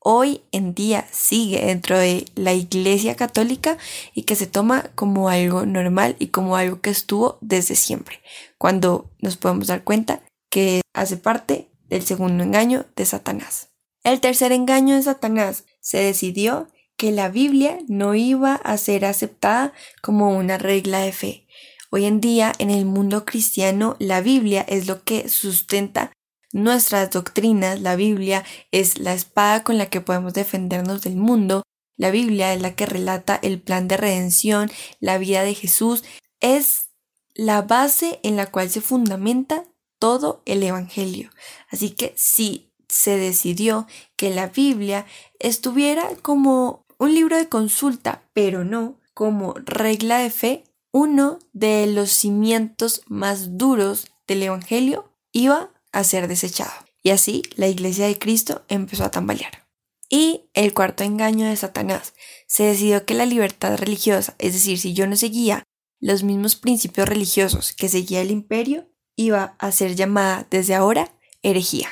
hoy 0.00 0.40
en 0.52 0.74
día 0.74 1.06
sigue 1.10 1.66
dentro 1.66 1.98
de 1.98 2.24
la 2.34 2.54
iglesia 2.54 3.16
católica 3.16 3.76
y 4.14 4.22
que 4.22 4.36
se 4.36 4.46
toma 4.46 4.90
como 4.94 5.28
algo 5.28 5.66
normal 5.66 6.16
y 6.18 6.28
como 6.28 6.56
algo 6.56 6.80
que 6.80 6.90
estuvo 6.90 7.38
desde 7.40 7.74
siempre, 7.74 8.20
cuando 8.56 9.10
nos 9.20 9.36
podemos 9.36 9.66
dar 9.66 9.84
cuenta 9.84 10.22
que 10.50 10.80
hace 10.94 11.16
parte 11.16 11.68
del 11.88 12.02
segundo 12.02 12.42
engaño 12.44 12.86
de 12.96 13.04
Satanás. 13.04 13.68
El 14.04 14.20
tercer 14.20 14.52
engaño 14.52 14.94
de 14.94 15.02
Satanás 15.02 15.64
se 15.80 15.98
decidió 15.98 16.68
que 16.98 17.12
la 17.12 17.28
Biblia 17.28 17.78
no 17.86 18.14
iba 18.14 18.56
a 18.56 18.76
ser 18.76 19.04
aceptada 19.04 19.72
como 20.02 20.36
una 20.36 20.58
regla 20.58 20.98
de 20.98 21.12
fe. 21.12 21.46
Hoy 21.90 22.04
en 22.04 22.20
día, 22.20 22.52
en 22.58 22.70
el 22.70 22.84
mundo 22.84 23.24
cristiano, 23.24 23.96
la 24.00 24.20
Biblia 24.20 24.62
es 24.68 24.88
lo 24.88 25.04
que 25.04 25.28
sustenta 25.28 26.12
nuestras 26.52 27.10
doctrinas, 27.10 27.80
la 27.80 27.94
Biblia 27.94 28.44
es 28.72 28.98
la 28.98 29.14
espada 29.14 29.62
con 29.62 29.78
la 29.78 29.86
que 29.86 30.00
podemos 30.00 30.34
defendernos 30.34 31.02
del 31.02 31.16
mundo, 31.16 31.62
la 31.96 32.10
Biblia 32.10 32.52
es 32.52 32.60
la 32.60 32.74
que 32.74 32.84
relata 32.84 33.38
el 33.42 33.60
plan 33.60 33.86
de 33.86 33.96
redención, 33.96 34.70
la 34.98 35.18
vida 35.18 35.44
de 35.44 35.54
Jesús, 35.54 36.02
es 36.40 36.90
la 37.34 37.62
base 37.62 38.18
en 38.24 38.36
la 38.36 38.50
cual 38.50 38.70
se 38.70 38.80
fundamenta 38.80 39.64
todo 40.00 40.42
el 40.46 40.64
Evangelio. 40.64 41.30
Así 41.70 41.90
que 41.90 42.12
si 42.16 42.72
se 42.88 43.16
decidió 43.16 43.86
que 44.16 44.30
la 44.30 44.48
Biblia 44.48 45.06
estuviera 45.38 46.08
como 46.22 46.87
un 46.98 47.14
libro 47.14 47.36
de 47.36 47.48
consulta, 47.48 48.22
pero 48.32 48.64
no 48.64 48.98
como 49.14 49.54
regla 49.54 50.18
de 50.18 50.30
fe, 50.30 50.64
uno 50.92 51.38
de 51.52 51.86
los 51.86 52.10
cimientos 52.10 53.02
más 53.06 53.56
duros 53.58 54.08
del 54.26 54.42
Evangelio 54.42 55.12
iba 55.32 55.70
a 55.92 56.04
ser 56.04 56.28
desechado. 56.28 56.72
Y 57.02 57.10
así 57.10 57.42
la 57.56 57.68
iglesia 57.68 58.06
de 58.06 58.18
Cristo 58.18 58.64
empezó 58.68 59.04
a 59.04 59.10
tambalear. 59.10 59.66
Y 60.08 60.44
el 60.54 60.72
cuarto 60.74 61.04
engaño 61.04 61.46
de 61.46 61.56
Satanás. 61.56 62.14
Se 62.46 62.64
decidió 62.64 63.04
que 63.04 63.14
la 63.14 63.26
libertad 63.26 63.76
religiosa, 63.76 64.34
es 64.38 64.54
decir, 64.54 64.78
si 64.78 64.94
yo 64.94 65.06
no 65.06 65.16
seguía 65.16 65.64
los 66.00 66.22
mismos 66.22 66.56
principios 66.56 67.08
religiosos 67.08 67.72
que 67.72 67.88
seguía 67.88 68.20
el 68.20 68.30
imperio, 68.30 68.88
iba 69.16 69.56
a 69.58 69.72
ser 69.72 69.96
llamada 69.96 70.46
desde 70.50 70.74
ahora 70.74 71.12
herejía. 71.42 71.88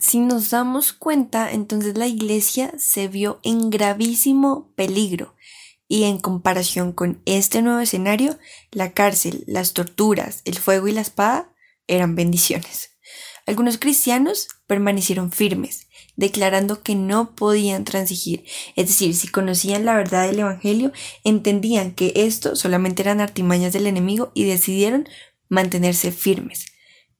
Si 0.00 0.18
nos 0.18 0.50
damos 0.50 0.94
cuenta, 0.94 1.52
entonces 1.52 1.96
la 1.98 2.06
iglesia 2.06 2.72
se 2.78 3.06
vio 3.06 3.38
en 3.42 3.68
gravísimo 3.68 4.72
peligro 4.74 5.36
y 5.88 6.04
en 6.04 6.18
comparación 6.18 6.92
con 6.92 7.20
este 7.26 7.60
nuevo 7.60 7.80
escenario, 7.80 8.38
la 8.70 8.92
cárcel, 8.92 9.44
las 9.46 9.74
torturas, 9.74 10.40
el 10.46 10.56
fuego 10.58 10.88
y 10.88 10.92
la 10.92 11.02
espada 11.02 11.52
eran 11.86 12.14
bendiciones. 12.14 12.92
Algunos 13.46 13.76
cristianos 13.76 14.48
permanecieron 14.66 15.32
firmes, 15.32 15.88
declarando 16.16 16.82
que 16.82 16.94
no 16.94 17.34
podían 17.34 17.84
transigir, 17.84 18.44
es 18.76 18.86
decir, 18.86 19.14
si 19.14 19.28
conocían 19.28 19.84
la 19.84 19.96
verdad 19.96 20.26
del 20.26 20.38
Evangelio, 20.38 20.92
entendían 21.24 21.92
que 21.92 22.12
esto 22.14 22.56
solamente 22.56 23.02
eran 23.02 23.20
artimañas 23.20 23.72
del 23.72 23.86
enemigo 23.86 24.30
y 24.34 24.44
decidieron 24.44 25.08
mantenerse 25.48 26.10
firmes. 26.10 26.66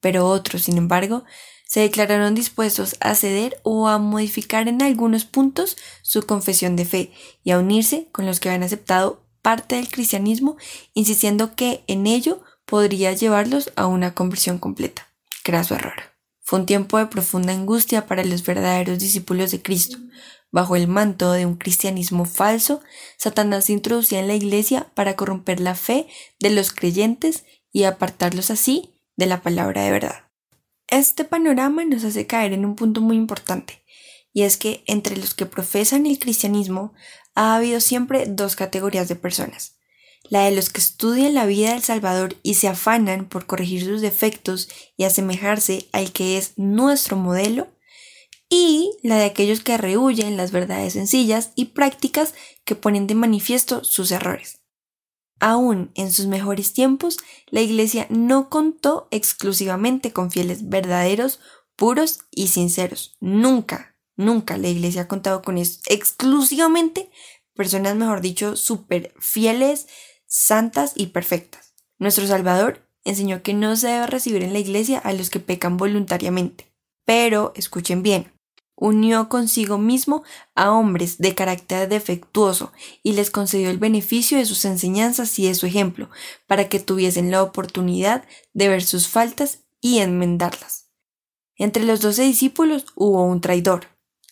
Pero 0.00 0.26
otros, 0.26 0.62
sin 0.62 0.78
embargo, 0.78 1.24
se 1.70 1.78
declararon 1.78 2.34
dispuestos 2.34 2.96
a 2.98 3.14
ceder 3.14 3.60
o 3.62 3.86
a 3.86 3.98
modificar 3.98 4.66
en 4.66 4.82
algunos 4.82 5.24
puntos 5.24 5.76
su 6.02 6.22
confesión 6.22 6.74
de 6.74 6.84
fe 6.84 7.12
y 7.44 7.52
a 7.52 7.60
unirse 7.60 8.08
con 8.10 8.26
los 8.26 8.40
que 8.40 8.48
habían 8.48 8.64
aceptado 8.64 9.22
parte 9.40 9.76
del 9.76 9.88
cristianismo, 9.88 10.56
insistiendo 10.94 11.54
que 11.54 11.84
en 11.86 12.08
ello 12.08 12.42
podría 12.64 13.12
llevarlos 13.12 13.70
a 13.76 13.86
una 13.86 14.14
conversión 14.14 14.58
completa. 14.58 15.06
Craso 15.44 15.76
error. 15.76 15.94
Fue 16.40 16.58
un 16.58 16.66
tiempo 16.66 16.98
de 16.98 17.06
profunda 17.06 17.52
angustia 17.52 18.04
para 18.08 18.24
los 18.24 18.44
verdaderos 18.44 18.98
discípulos 18.98 19.52
de 19.52 19.62
Cristo. 19.62 19.96
Bajo 20.50 20.74
el 20.74 20.88
manto 20.88 21.30
de 21.30 21.46
un 21.46 21.54
cristianismo 21.54 22.24
falso, 22.24 22.80
Satanás 23.16 23.66
se 23.66 23.74
introducía 23.74 24.18
en 24.18 24.26
la 24.26 24.34
iglesia 24.34 24.88
para 24.94 25.14
corromper 25.14 25.60
la 25.60 25.76
fe 25.76 26.08
de 26.40 26.50
los 26.50 26.72
creyentes 26.72 27.44
y 27.70 27.84
apartarlos 27.84 28.50
así 28.50 29.00
de 29.14 29.26
la 29.26 29.40
palabra 29.40 29.84
de 29.84 29.92
verdad. 29.92 30.29
Este 30.90 31.24
panorama 31.24 31.84
nos 31.84 32.02
hace 32.02 32.26
caer 32.26 32.52
en 32.52 32.64
un 32.64 32.74
punto 32.74 33.00
muy 33.00 33.16
importante, 33.16 33.84
y 34.32 34.42
es 34.42 34.56
que 34.56 34.82
entre 34.86 35.16
los 35.16 35.34
que 35.34 35.46
profesan 35.46 36.04
el 36.04 36.18
cristianismo 36.18 36.94
ha 37.36 37.54
habido 37.54 37.78
siempre 37.78 38.26
dos 38.26 38.56
categorías 38.56 39.08
de 39.08 39.14
personas. 39.14 39.76
La 40.28 40.44
de 40.44 40.50
los 40.50 40.68
que 40.68 40.80
estudian 40.80 41.34
la 41.34 41.46
vida 41.46 41.72
del 41.72 41.82
Salvador 41.82 42.36
y 42.42 42.54
se 42.54 42.66
afanan 42.66 43.28
por 43.28 43.46
corregir 43.46 43.84
sus 43.84 44.00
defectos 44.00 44.68
y 44.96 45.04
asemejarse 45.04 45.88
al 45.92 46.10
que 46.10 46.36
es 46.36 46.54
nuestro 46.56 47.16
modelo, 47.16 47.68
y 48.48 48.90
la 49.04 49.16
de 49.16 49.26
aquellos 49.26 49.60
que 49.60 49.78
rehuyen 49.78 50.36
las 50.36 50.50
verdades 50.50 50.94
sencillas 50.94 51.52
y 51.54 51.66
prácticas 51.66 52.34
que 52.64 52.74
ponen 52.74 53.06
de 53.06 53.14
manifiesto 53.14 53.84
sus 53.84 54.10
errores. 54.10 54.59
Aún 55.40 55.90
en 55.94 56.12
sus 56.12 56.26
mejores 56.26 56.74
tiempos, 56.74 57.18
la 57.48 57.62
Iglesia 57.62 58.06
no 58.10 58.50
contó 58.50 59.08
exclusivamente 59.10 60.12
con 60.12 60.30
fieles 60.30 60.68
verdaderos, 60.68 61.40
puros 61.76 62.20
y 62.30 62.48
sinceros. 62.48 63.16
Nunca, 63.20 63.96
nunca 64.16 64.58
la 64.58 64.68
Iglesia 64.68 65.02
ha 65.02 65.08
contado 65.08 65.40
con 65.40 65.56
eso. 65.56 65.80
Exclusivamente 65.86 67.10
personas, 67.54 67.96
mejor 67.96 68.20
dicho, 68.20 68.54
súper 68.54 69.14
fieles, 69.18 69.88
santas 70.26 70.92
y 70.94 71.06
perfectas. 71.06 71.74
Nuestro 71.98 72.26
Salvador 72.26 72.86
enseñó 73.04 73.42
que 73.42 73.54
no 73.54 73.76
se 73.76 73.88
debe 73.88 74.06
recibir 74.06 74.42
en 74.42 74.52
la 74.52 74.58
Iglesia 74.58 74.98
a 74.98 75.12
los 75.12 75.30
que 75.30 75.40
pecan 75.40 75.76
voluntariamente. 75.76 76.70
Pero, 77.04 77.52
escuchen 77.56 78.02
bien, 78.02 78.32
unió 78.80 79.28
consigo 79.28 79.78
mismo 79.78 80.24
a 80.56 80.72
hombres 80.72 81.18
de 81.18 81.34
carácter 81.36 81.88
defectuoso 81.88 82.72
y 83.02 83.12
les 83.12 83.30
concedió 83.30 83.70
el 83.70 83.78
beneficio 83.78 84.38
de 84.38 84.46
sus 84.46 84.64
enseñanzas 84.64 85.38
y 85.38 85.46
de 85.46 85.54
su 85.54 85.66
ejemplo, 85.66 86.10
para 86.48 86.68
que 86.68 86.80
tuviesen 86.80 87.30
la 87.30 87.42
oportunidad 87.42 88.24
de 88.54 88.68
ver 88.68 88.82
sus 88.82 89.06
faltas 89.06 89.60
y 89.80 89.98
enmendarlas. 89.98 90.88
Entre 91.56 91.84
los 91.84 92.00
doce 92.00 92.22
discípulos 92.22 92.86
hubo 92.96 93.22
un 93.22 93.42
traidor, 93.42 93.86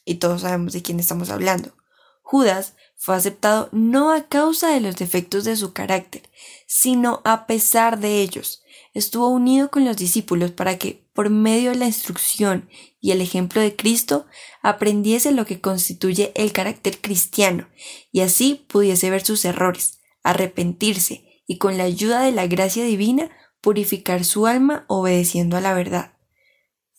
y 0.05 0.14
todos 0.14 0.40
sabemos 0.40 0.73
de 0.73 0.83
quién 0.83 0.99
estamos 0.99 1.28
hablando. 1.28 1.75
Judas 2.23 2.75
fue 2.97 3.17
aceptado 3.17 3.69
no 3.73 4.12
a 4.12 4.28
causa 4.28 4.71
de 4.71 4.81
los 4.81 4.97
defectos 4.97 5.45
de 5.45 5.57
su 5.57 5.75
carácter, 5.75 6.23
sino 6.67 7.21
a 7.25 7.47
pesar 7.47 8.00
de 8.00 8.23
ellos. 8.23 8.62
Estuvo 8.99 9.28
unido 9.28 9.71
con 9.71 9.85
los 9.85 9.97
discípulos 9.97 10.50
para 10.50 10.76
que, 10.76 11.05
por 11.12 11.31
medio 11.31 11.71
de 11.71 11.76
la 11.76 11.87
instrucción 11.87 12.69
y 13.00 13.12
el 13.12 13.21
ejemplo 13.21 13.61
de 13.61 13.76
Cristo, 13.76 14.26
aprendiese 14.61 15.31
lo 15.31 15.47
que 15.47 15.61
constituye 15.61 16.33
el 16.35 16.50
carácter 16.50 16.99
cristiano 17.00 17.69
y 18.11 18.23
así 18.23 18.67
pudiese 18.69 19.09
ver 19.09 19.25
sus 19.25 19.45
errores, 19.45 20.00
arrepentirse 20.25 21.45
y 21.47 21.59
con 21.59 21.78
la 21.78 21.85
ayuda 21.85 22.23
de 22.23 22.33
la 22.33 22.49
gracia 22.49 22.83
divina 22.83 23.31
purificar 23.61 24.25
su 24.25 24.49
alma 24.49 24.85
obedeciendo 24.88 25.57
a 25.57 25.61
la 25.61 25.75
verdad. 25.75 26.14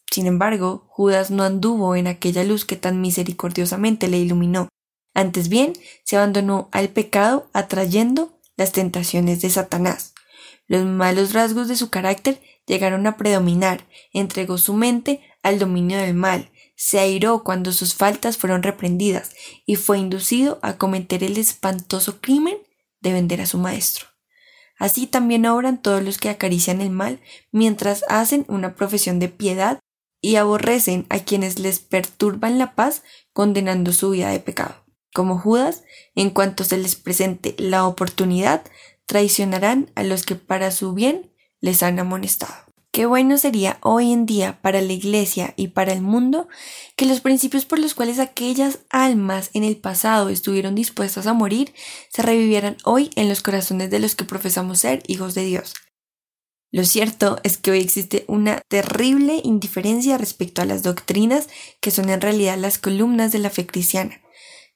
Sin 0.10 0.26
embargo, 0.26 0.86
Judas 0.88 1.32
no 1.32 1.44
anduvo 1.44 1.98
en 1.98 2.08
aquella 2.08 2.46
luz 2.46 2.64
que 2.64 2.78
tan 2.78 3.02
misericordiosamente 3.02 4.08
le 4.08 4.20
iluminó. 4.20 4.70
Antes 5.14 5.50
bien, 5.50 5.74
se 6.06 6.16
abandonó 6.16 6.70
al 6.72 6.88
pecado 6.88 7.50
atrayendo 7.52 8.40
las 8.56 8.72
tentaciones 8.72 9.42
de 9.42 9.50
Satanás. 9.50 10.14
Los 10.70 10.86
malos 10.86 11.34
rasgos 11.34 11.68
de 11.68 11.76
su 11.76 11.90
carácter 11.90 12.42
llegaron 12.68 13.08
a 13.08 13.18
predominar, 13.18 13.88
entregó 14.14 14.60
su 14.60 14.74
mente 14.76 15.20
al 15.42 15.58
dominio 15.58 15.98
del 15.98 16.14
mal, 16.14 16.52
se 16.76 17.00
airó 17.00 17.44
cuando 17.44 17.74
sus 17.74 17.96
faltas 17.96 18.38
fueron 18.38 18.62
reprendidas 18.62 19.32
y 19.66 19.76
fue 19.76 19.98
inducido 19.98 20.60
a 20.62 20.78
cometer 20.78 21.24
el 21.24 21.38
espantoso 21.38 22.22
crimen 22.22 22.56
de 23.02 23.14
vender 23.14 23.42
a 23.42 23.48
su 23.48 23.58
maestro. 23.58 24.06
Así 24.78 25.08
también 25.08 25.48
obran 25.48 25.82
todos 25.82 26.04
los 26.04 26.20
que 26.20 26.30
acarician 26.30 26.82
el 26.82 26.92
mal 26.92 27.20
mientras 27.52 28.04
hacen 28.08 28.46
una 28.48 28.76
profesión 28.76 29.18
de 29.18 29.28
piedad 29.28 29.80
y 30.22 30.36
aborrecen 30.36 31.08
a 31.10 31.18
quienes 31.18 31.58
les 31.58 31.80
perturban 31.80 32.60
la 32.60 32.76
paz 32.76 33.02
condenando 33.34 33.92
su 33.92 34.12
vida 34.12 34.30
de 34.30 34.40
pecado. 34.40 34.76
Como 35.14 35.40
Judas, 35.40 35.84
en 36.14 36.30
cuanto 36.30 36.64
se 36.64 36.78
les 36.78 36.96
presente 36.96 37.56
la 37.58 37.88
oportunidad, 37.88 38.64
traicionarán 39.10 39.90
a 39.96 40.04
los 40.04 40.24
que 40.24 40.36
para 40.36 40.70
su 40.70 40.94
bien 40.94 41.34
les 41.62 41.82
han 41.82 41.98
amonestado. 41.98 42.54
Qué 42.92 43.08
bueno 43.08 43.40
sería 43.40 43.80
hoy 43.82 44.12
en 44.12 44.28
día 44.28 44.62
para 44.62 44.82
la 44.82 44.94
Iglesia 44.94 45.56
y 45.58 45.70
para 45.70 45.94
el 45.94 46.02
mundo 46.02 46.48
que 46.96 47.08
los 47.08 47.20
principios 47.20 47.66
por 47.66 47.80
los 47.80 47.96
cuales 47.96 48.20
aquellas 48.20 48.82
almas 48.92 49.50
en 49.56 49.64
el 49.64 49.78
pasado 49.78 50.30
estuvieron 50.30 50.76
dispuestas 50.76 51.26
a 51.26 51.34
morir 51.34 51.74
se 52.10 52.22
revivieran 52.22 52.78
hoy 52.84 53.10
en 53.16 53.30
los 53.30 53.42
corazones 53.42 53.90
de 53.90 53.98
los 53.98 54.14
que 54.14 54.26
profesamos 54.26 54.82
ser 54.82 55.02
hijos 55.08 55.34
de 55.34 55.44
Dios. 55.44 55.74
Lo 56.72 56.86
cierto 56.86 57.40
es 57.42 57.58
que 57.58 57.72
hoy 57.72 57.80
existe 57.80 58.26
una 58.28 58.62
terrible 58.68 59.42
indiferencia 59.44 60.20
respecto 60.20 60.62
a 60.62 60.66
las 60.66 60.84
doctrinas 60.84 61.50
que 61.82 61.90
son 61.90 62.12
en 62.12 62.22
realidad 62.22 62.60
las 62.60 62.78
columnas 62.78 63.32
de 63.32 63.40
la 63.40 63.50
fe 63.50 63.66
cristiana. 63.66 64.22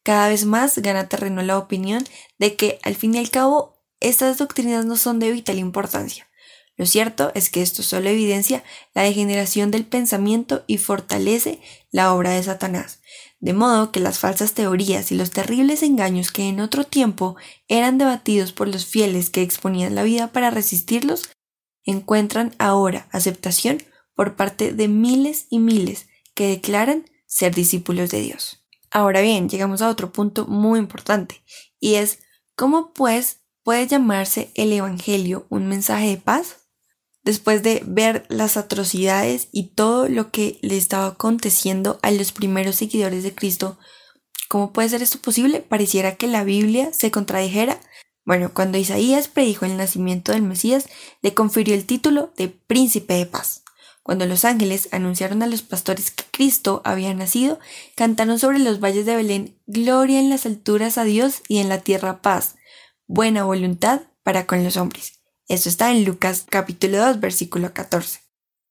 Cada 0.02 0.30
vez 0.30 0.46
más 0.46 0.80
gana 0.80 1.08
terreno 1.08 1.44
la 1.44 1.60
opinión 1.60 2.04
de 2.40 2.56
que 2.56 2.80
al 2.82 2.96
fin 2.96 3.14
y 3.14 3.20
al 3.20 3.30
cabo 3.30 3.83
estas 4.04 4.38
doctrinas 4.38 4.86
no 4.86 4.96
son 4.96 5.20
de 5.20 5.32
vital 5.32 5.58
importancia 5.58 6.28
lo 6.76 6.86
cierto 6.86 7.32
es 7.36 7.50
que 7.50 7.62
esto 7.62 7.84
solo 7.84 8.10
evidencia 8.10 8.64
la 8.96 9.04
degeneración 9.04 9.70
del 9.70 9.86
pensamiento 9.86 10.64
y 10.66 10.80
fortalece 10.80 11.60
la 11.92 12.14
obra 12.14 12.32
de 12.32 12.42
Satanás, 12.42 13.00
de 13.40 13.54
modo 13.54 13.92
que 13.92 14.00
las 14.00 14.18
falsas 14.18 14.54
teorías 14.54 15.12
y 15.12 15.16
los 15.16 15.30
terribles 15.30 15.84
engaños 15.84 16.32
que 16.32 16.50
en 16.50 16.60
otro 16.60 16.84
tiempo 16.84 17.36
eran 17.68 18.00
debatidos 18.00 18.54
por 18.54 18.68
los 18.68 18.86
fieles 18.88 19.30
que 19.30 19.44
exponían 19.44 19.94
la 19.94 20.04
vida 20.04 20.32
para 20.32 20.50
resistirlos, 20.50 21.30
encuentran 21.86 22.56
ahora 22.58 23.08
aceptación 23.12 23.84
por 24.16 24.36
parte 24.36 24.74
de 24.74 24.88
miles 24.88 25.46
y 25.50 25.60
miles 25.60 26.08
que 26.34 26.48
declaran 26.48 27.06
ser 27.28 27.54
discípulos 27.54 28.10
de 28.10 28.22
Dios. 28.22 28.66
Ahora 28.90 29.22
bien, 29.22 29.48
llegamos 29.48 29.82
a 29.82 29.90
otro 29.90 30.12
punto 30.12 30.48
muy 30.48 30.80
importante, 30.80 31.44
y 31.80 31.96
es 31.96 32.20
¿cómo 32.56 32.94
pues 32.94 33.43
puede 33.64 33.88
llamarse 33.88 34.52
el 34.56 34.72
Evangelio 34.74 35.46
un 35.50 35.68
mensaje 35.68 36.08
de 36.08 36.18
paz? 36.18 36.58
después 37.24 37.64
de 37.64 37.82
ver 37.86 38.26
las 38.30 38.58
atrocidades 38.58 39.48
y 39.52 39.70
todo 39.70 40.08
lo 40.10 40.32
que 40.32 40.60
le 40.62 40.78
estaba 40.78 41.08
aconteciendo 41.08 42.00
a 42.02 42.12
los 42.12 42.32
primeros 42.32 42.76
seguidores 42.76 43.24
de 43.24 43.34
Cristo, 43.34 43.78
¿cómo 44.50 44.74
puede 44.74 44.90
ser 44.90 45.02
esto 45.02 45.20
posible? 45.20 45.62
Pareciera 45.62 46.16
que 46.16 46.28
la 46.28 46.44
Biblia 46.44 46.92
se 46.94 47.12
contradijera. 47.12 47.80
Bueno, 48.26 48.54
cuando 48.54 48.78
Isaías 48.78 49.28
predijo 49.28 49.66
el 49.66 49.78
nacimiento 49.78 50.32
del 50.32 50.44
Mesías, 50.44 50.88
le 51.22 51.34
confirió 51.34 51.74
el 51.74 51.86
título 51.86 52.32
de 52.38 52.50
Príncipe 52.50 53.16
de 53.16 53.26
Paz. 53.26 53.64
Cuando 54.02 54.26
los 54.26 54.44
ángeles 54.44 54.90
anunciaron 54.92 55.44
a 55.44 55.48
los 55.48 55.62
pastores 55.62 56.12
que 56.12 56.26
Cristo 56.30 56.82
había 56.84 57.14
nacido, 57.14 57.60
cantaron 57.96 58.38
sobre 58.38 58.60
los 58.60 58.82
valles 58.82 59.06
de 59.06 59.16
Belén, 59.16 59.58
Gloria 59.66 60.20
en 60.20 60.30
las 60.30 60.46
alturas 60.46 60.98
a 60.98 61.06
Dios 61.06 61.42
y 61.48 61.60
en 61.60 61.70
la 61.70 61.80
tierra 61.80 62.22
paz, 62.22 62.56
buena 63.08 63.44
voluntad 63.44 64.02
para 64.24 64.46
con 64.46 64.64
los 64.64 64.78
hombres. 64.78 65.22
Esto 65.48 65.70
está 65.70 65.92
en 65.92 66.06
Lucas 66.06 66.46
capítulo 66.50 67.00
2 67.00 67.20
versículo 67.20 67.74
14. 67.74 68.22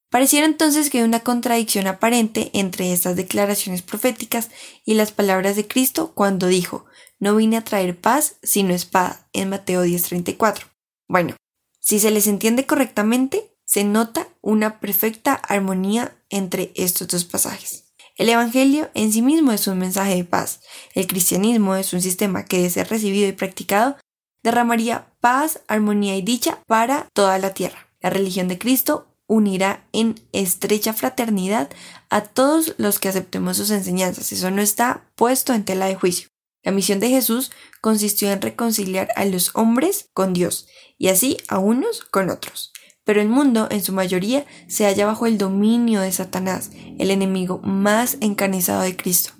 Pareciera 0.09 0.45
entonces 0.45 0.89
que 0.89 0.99
hay 0.99 1.03
una 1.03 1.21
contradicción 1.21 1.87
aparente 1.87 2.51
entre 2.53 2.93
estas 2.93 3.15
declaraciones 3.15 3.81
proféticas 3.81 4.49
y 4.85 4.93
las 4.93 5.11
palabras 5.11 5.55
de 5.55 5.67
Cristo 5.67 6.13
cuando 6.13 6.47
dijo, 6.47 6.85
no 7.19 7.35
vine 7.35 7.57
a 7.57 7.63
traer 7.63 7.99
paz 7.99 8.35
sino 8.43 8.73
espada, 8.73 9.27
en 9.33 9.49
Mateo 9.49 9.83
10:34. 9.85 10.65
Bueno, 11.07 11.35
si 11.79 11.99
se 11.99 12.11
les 12.11 12.27
entiende 12.27 12.65
correctamente, 12.65 13.55
se 13.65 13.83
nota 13.83 14.27
una 14.41 14.79
perfecta 14.79 15.33
armonía 15.33 16.15
entre 16.29 16.71
estos 16.75 17.07
dos 17.07 17.25
pasajes. 17.25 17.85
El 18.15 18.29
Evangelio 18.29 18.91
en 18.93 19.11
sí 19.11 19.23
mismo 19.23 19.51
es 19.51 19.65
un 19.67 19.79
mensaje 19.79 20.15
de 20.15 20.23
paz. 20.23 20.61
El 20.93 21.07
cristianismo 21.07 21.75
es 21.75 21.93
un 21.93 22.01
sistema 22.01 22.45
que 22.45 22.57
debe 22.57 22.69
ser 22.69 22.87
recibido 22.89 23.27
y 23.27 23.31
practicado 23.31 23.97
derramaría 24.43 25.07
paz, 25.19 25.61
armonía 25.67 26.15
y 26.15 26.21
dicha 26.21 26.59
para 26.67 27.07
toda 27.13 27.39
la 27.39 27.53
tierra. 27.53 27.87
La 28.01 28.09
religión 28.09 28.47
de 28.47 28.59
Cristo 28.59 29.07
unirá 29.25 29.87
en 29.93 30.15
estrecha 30.33 30.93
fraternidad 30.93 31.69
a 32.09 32.21
todos 32.21 32.75
los 32.77 32.99
que 32.99 33.07
aceptemos 33.07 33.57
sus 33.57 33.71
enseñanzas. 33.71 34.31
Eso 34.31 34.51
no 34.51 34.61
está 34.61 35.09
puesto 35.15 35.53
en 35.53 35.63
tela 35.63 35.85
de 35.85 35.95
juicio. 35.95 36.27
La 36.61 36.71
misión 36.71 36.99
de 36.99 37.09
Jesús 37.09 37.51
consistió 37.81 38.31
en 38.31 38.41
reconciliar 38.41 39.09
a 39.15 39.25
los 39.25 39.51
hombres 39.53 40.09
con 40.13 40.33
Dios 40.33 40.67
y 40.97 41.09
así 41.09 41.37
a 41.47 41.59
unos 41.59 42.01
con 42.03 42.29
otros. 42.29 42.71
Pero 43.03 43.21
el 43.21 43.27
mundo, 43.27 43.67
en 43.69 43.83
su 43.83 43.91
mayoría, 43.91 44.45
se 44.67 44.85
halla 44.85 45.05
bajo 45.05 45.25
el 45.25 45.37
dominio 45.37 45.99
de 45.99 46.11
Satanás, 46.13 46.71
el 46.99 47.11
enemigo 47.11 47.59
más 47.63 48.17
encanezado 48.21 48.81
de 48.81 48.95
Cristo. 48.95 49.33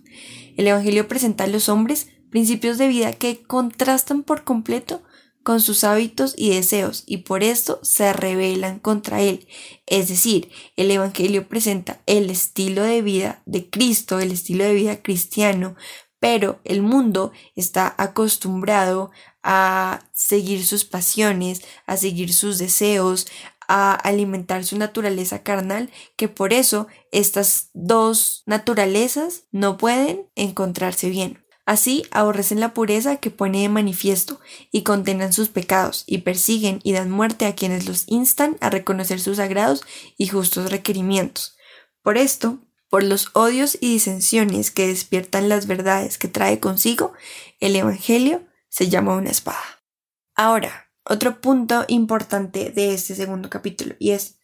El 0.58 0.68
Evangelio 0.68 1.08
presenta 1.08 1.46
a 1.46 1.48
los 1.48 1.70
hombres 1.70 2.10
principios 2.34 2.80
de 2.80 2.88
vida 2.88 3.14
que 3.14 3.44
contrastan 3.44 4.24
por 4.24 4.44
completo 4.44 5.04
con 5.44 5.62
sus 5.62 5.84
hábitos 5.84 6.34
y 6.36 6.50
deseos 6.50 7.04
y 7.06 7.18
por 7.18 7.44
esto 7.44 7.80
se 7.84 8.12
rebelan 8.12 8.80
contra 8.80 9.22
él. 9.22 9.48
Es 9.86 10.08
decir, 10.08 10.50
el 10.76 10.90
Evangelio 10.90 11.48
presenta 11.48 12.02
el 12.08 12.32
estilo 12.32 12.82
de 12.82 13.04
vida 13.04 13.44
de 13.46 13.70
Cristo, 13.70 14.20
el 14.20 14.32
estilo 14.32 14.64
de 14.64 14.74
vida 14.74 15.04
cristiano, 15.04 15.76
pero 16.20 16.60
el 16.64 16.82
mundo 16.82 17.34
está 17.56 17.94
acostumbrado 18.00 19.12
a 19.44 20.00
seguir 20.12 20.66
sus 20.66 20.86
pasiones, 20.86 21.62
a 21.86 21.98
seguir 21.98 22.34
sus 22.34 22.58
deseos, 22.58 23.28
a 23.68 23.94
alimentar 23.94 24.64
su 24.64 24.76
naturaleza 24.80 25.44
carnal, 25.44 25.92
que 26.16 26.30
por 26.30 26.52
eso 26.52 26.88
estas 27.12 27.70
dos 27.76 28.42
naturalezas 28.48 29.44
no 29.52 29.78
pueden 29.78 30.26
encontrarse 30.34 31.12
bien. 31.12 31.43
Así 31.66 32.04
aborrecen 32.12 32.60
la 32.60 32.74
pureza 32.74 33.18
que 33.18 33.32
pone 33.32 33.62
de 33.62 33.70
manifiesto 33.70 34.42
y 34.72 34.84
condenan 34.84 35.32
sus 35.32 35.48
pecados 35.48 36.04
y 36.08 36.20
persiguen 36.20 36.82
y 36.84 36.92
dan 36.92 37.10
muerte 37.10 37.46
a 37.46 37.56
quienes 37.56 37.88
los 37.88 38.04
instan 38.08 38.58
a 38.60 38.70
reconocer 38.70 39.22
sus 39.22 39.38
sagrados 39.38 39.84
y 40.18 40.28
justos 40.28 40.72
requerimientos. 40.72 41.56
Por 42.02 42.18
esto, 42.18 42.60
por 42.90 43.04
los 43.04 43.30
odios 43.34 43.78
y 43.80 43.94
disensiones 43.94 44.72
que 44.72 44.88
despiertan 44.88 45.48
las 45.48 45.66
verdades 45.66 46.18
que 46.18 46.28
trae 46.28 46.60
consigo, 46.60 47.14
el 47.62 47.76
Evangelio 47.76 48.46
se 48.68 48.90
llama 48.90 49.16
una 49.16 49.30
espada. 49.30 49.84
Ahora, 50.36 50.92
otro 51.06 51.40
punto 51.40 51.86
importante 51.88 52.72
de 52.72 52.94
este 52.94 53.16
segundo 53.16 53.50
capítulo 53.50 53.96
y 54.00 54.12
es, 54.12 54.38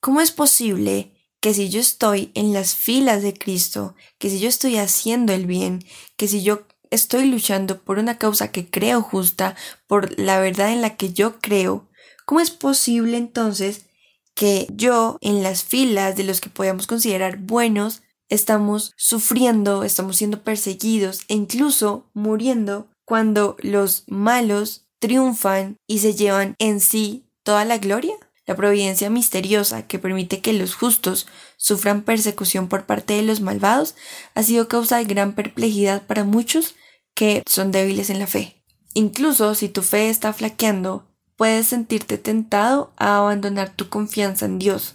¿cómo 0.00 0.20
es 0.20 0.30
posible 0.30 1.17
que 1.40 1.54
si 1.54 1.68
yo 1.68 1.80
estoy 1.80 2.30
en 2.34 2.52
las 2.52 2.74
filas 2.74 3.22
de 3.22 3.34
Cristo, 3.34 3.94
que 4.18 4.30
si 4.30 4.40
yo 4.40 4.48
estoy 4.48 4.76
haciendo 4.76 5.32
el 5.32 5.46
bien, 5.46 5.84
que 6.16 6.28
si 6.28 6.42
yo 6.42 6.62
estoy 6.90 7.26
luchando 7.26 7.82
por 7.82 7.98
una 7.98 8.18
causa 8.18 8.50
que 8.50 8.68
creo 8.68 9.02
justa, 9.02 9.56
por 9.86 10.18
la 10.18 10.40
verdad 10.40 10.72
en 10.72 10.82
la 10.82 10.96
que 10.96 11.12
yo 11.12 11.38
creo, 11.38 11.88
¿cómo 12.24 12.40
es 12.40 12.50
posible 12.50 13.16
entonces 13.16 13.86
que 14.34 14.66
yo 14.70 15.18
en 15.20 15.42
las 15.42 15.64
filas 15.64 16.16
de 16.16 16.24
los 16.24 16.40
que 16.40 16.50
podamos 16.50 16.86
considerar 16.86 17.38
buenos 17.38 18.02
estamos 18.28 18.92
sufriendo, 18.96 19.84
estamos 19.84 20.16
siendo 20.16 20.42
perseguidos 20.42 21.22
e 21.28 21.34
incluso 21.34 22.10
muriendo 22.14 22.88
cuando 23.04 23.56
los 23.60 24.04
malos 24.06 24.86
triunfan 25.00 25.76
y 25.86 26.00
se 26.00 26.14
llevan 26.14 26.54
en 26.58 26.80
sí 26.80 27.24
toda 27.42 27.64
la 27.64 27.78
gloria? 27.78 28.14
La 28.48 28.56
providencia 28.56 29.10
misteriosa 29.10 29.86
que 29.86 29.98
permite 29.98 30.40
que 30.40 30.54
los 30.54 30.74
justos 30.74 31.26
sufran 31.58 32.00
persecución 32.00 32.66
por 32.68 32.86
parte 32.86 33.12
de 33.12 33.22
los 33.22 33.42
malvados 33.42 33.94
ha 34.34 34.42
sido 34.42 34.68
causa 34.68 34.96
de 34.96 35.04
gran 35.04 35.34
perplejidad 35.34 36.06
para 36.06 36.24
muchos 36.24 36.74
que 37.12 37.42
son 37.46 37.72
débiles 37.72 38.08
en 38.08 38.18
la 38.18 38.26
fe. 38.26 38.64
Incluso 38.94 39.54
si 39.54 39.68
tu 39.68 39.82
fe 39.82 40.08
está 40.08 40.32
flaqueando, 40.32 41.06
puedes 41.36 41.66
sentirte 41.66 42.16
tentado 42.16 42.94
a 42.96 43.18
abandonar 43.18 43.68
tu 43.76 43.90
confianza 43.90 44.46
en 44.46 44.58
Dios, 44.58 44.94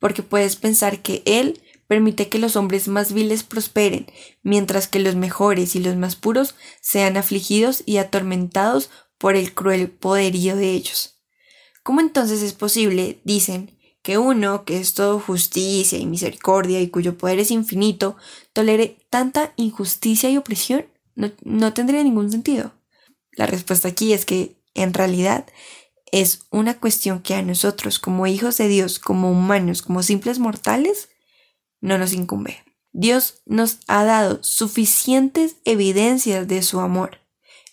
porque 0.00 0.24
puedes 0.24 0.56
pensar 0.56 1.00
que 1.00 1.22
Él 1.24 1.62
permite 1.86 2.28
que 2.28 2.40
los 2.40 2.56
hombres 2.56 2.88
más 2.88 3.12
viles 3.12 3.44
prosperen, 3.44 4.06
mientras 4.42 4.88
que 4.88 4.98
los 4.98 5.14
mejores 5.14 5.76
y 5.76 5.78
los 5.78 5.94
más 5.94 6.16
puros 6.16 6.56
sean 6.80 7.16
afligidos 7.16 7.84
y 7.86 7.98
atormentados 7.98 8.90
por 9.18 9.36
el 9.36 9.54
cruel 9.54 9.88
poderío 9.88 10.56
de 10.56 10.72
ellos. 10.72 11.17
¿Cómo 11.88 12.02
entonces 12.02 12.42
es 12.42 12.52
posible, 12.52 13.18
dicen, 13.24 13.70
que 14.02 14.18
uno, 14.18 14.66
que 14.66 14.78
es 14.78 14.92
todo 14.92 15.18
justicia 15.18 15.98
y 15.98 16.04
misericordia 16.04 16.82
y 16.82 16.90
cuyo 16.90 17.16
poder 17.16 17.38
es 17.38 17.50
infinito, 17.50 18.14
tolere 18.52 18.98
tanta 19.08 19.54
injusticia 19.56 20.28
y 20.28 20.36
opresión? 20.36 20.84
No, 21.14 21.32
no 21.44 21.72
tendría 21.72 22.04
ningún 22.04 22.30
sentido. 22.30 22.74
La 23.32 23.46
respuesta 23.46 23.88
aquí 23.88 24.12
es 24.12 24.26
que, 24.26 24.60
en 24.74 24.92
realidad, 24.92 25.46
es 26.12 26.40
una 26.50 26.78
cuestión 26.78 27.22
que 27.22 27.34
a 27.34 27.40
nosotros, 27.40 27.98
como 27.98 28.26
hijos 28.26 28.58
de 28.58 28.68
Dios, 28.68 28.98
como 28.98 29.32
humanos, 29.32 29.80
como 29.80 30.02
simples 30.02 30.38
mortales, 30.38 31.08
no 31.80 31.96
nos 31.96 32.12
incumbe. 32.12 32.64
Dios 32.92 33.40
nos 33.46 33.78
ha 33.86 34.04
dado 34.04 34.40
suficientes 34.42 35.56
evidencias 35.64 36.46
de 36.48 36.60
su 36.60 36.80
amor 36.80 37.20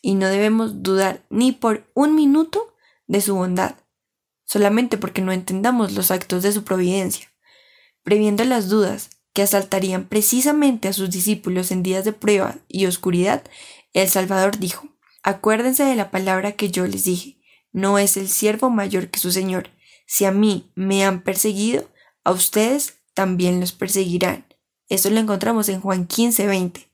y 0.01 0.15
no 0.15 0.28
debemos 0.28 0.84
dudar 0.84 1.25
ni 1.30 1.51
por 1.51 1.91
un 1.95 2.15
minuto 2.15 2.73
de 3.08 3.19
su 3.19 3.36
bondad, 3.36 3.75
solamente 4.45 4.97
porque 4.97 5.21
no 5.21 5.31
entendamos 5.31 5.93
los 5.93 6.12
actos 6.12 6.43
de 6.43 6.51
su 6.51 6.63
providencia. 6.63 7.31
Previendo 8.03 8.43
las 8.43 8.69
dudas 8.69 9.10
que 9.34 9.41
asaltarían 9.41 10.08
precisamente 10.08 10.88
a 10.88 10.93
sus 10.93 11.10
discípulos 11.10 11.71
en 11.71 11.84
días 11.84 12.05
de 12.05 12.13
prueba 12.13 12.58
y 12.67 12.86
oscuridad, 12.86 13.43
el 13.93 14.10
Salvador 14.10 14.60
dijo, 14.60 14.88
Acuérdense 15.23 15.84
de 15.84 15.95
la 15.95 16.12
palabra 16.12 16.51
que 16.51 16.69
yo 16.69 16.86
les 16.86 17.03
dije, 17.03 17.39
no 17.71 17.97
es 17.97 18.15
el 18.15 18.29
siervo 18.29 18.69
mayor 18.69 19.10
que 19.10 19.19
su 19.19 19.31
Señor. 19.31 19.69
Si 20.05 20.23
a 20.23 20.31
mí 20.31 20.71
me 20.75 21.03
han 21.03 21.23
perseguido, 21.23 21.89
a 22.23 22.31
ustedes 22.31 22.99
también 23.13 23.60
los 23.60 23.73
perseguirán. 23.73 24.45
Eso 24.88 25.10
lo 25.10 25.19
encontramos 25.19 25.67
en 25.67 25.81
Juan 25.81 26.05
15, 26.05 26.45
20. 26.45 26.88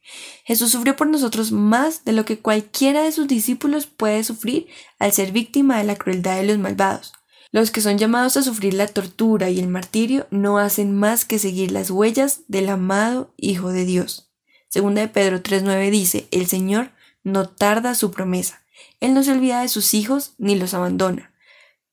Jesús 0.45 0.71
sufrió 0.71 0.95
por 0.95 1.07
nosotros 1.07 1.51
más 1.51 2.05
de 2.05 2.13
lo 2.13 2.23
que 2.23 2.39
cualquiera 2.39 3.03
de 3.03 3.11
sus 3.11 3.27
discípulos 3.27 3.85
puede 3.85 4.23
sufrir 4.23 4.67
al 4.97 5.11
ser 5.11 5.31
víctima 5.33 5.77
de 5.77 5.83
la 5.83 5.97
crueldad 5.97 6.37
de 6.37 6.47
los 6.47 6.57
malvados. 6.57 7.13
Los 7.51 7.69
que 7.71 7.81
son 7.81 7.97
llamados 7.97 8.37
a 8.37 8.43
sufrir 8.43 8.73
la 8.73 8.87
tortura 8.87 9.49
y 9.49 9.59
el 9.59 9.67
martirio 9.67 10.25
no 10.31 10.57
hacen 10.57 10.95
más 10.95 11.25
que 11.25 11.37
seguir 11.37 11.71
las 11.71 11.91
huellas 11.91 12.41
del 12.47 12.69
amado 12.69 13.33
Hijo 13.35 13.71
de 13.71 13.83
Dios. 13.83 14.31
Segunda 14.69 15.01
de 15.01 15.09
Pedro 15.09 15.43
3.9 15.43 15.89
dice, 15.91 16.27
el 16.31 16.47
Señor 16.47 16.91
no 17.23 17.49
tarda 17.49 17.93
su 17.93 18.11
promesa. 18.11 18.61
Él 19.01 19.13
no 19.13 19.21
se 19.21 19.33
olvida 19.33 19.61
de 19.61 19.67
sus 19.67 19.93
hijos 19.93 20.33
ni 20.37 20.55
los 20.55 20.73
abandona, 20.73 21.33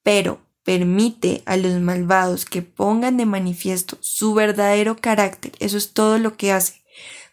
pero 0.04 0.40
permite 0.62 1.42
a 1.44 1.56
los 1.56 1.80
malvados 1.80 2.44
que 2.44 2.62
pongan 2.62 3.16
de 3.16 3.26
manifiesto 3.26 3.98
su 4.00 4.34
verdadero 4.34 4.96
carácter. 4.96 5.52
Eso 5.58 5.76
es 5.76 5.92
todo 5.92 6.18
lo 6.18 6.36
que 6.36 6.52
hace, 6.52 6.82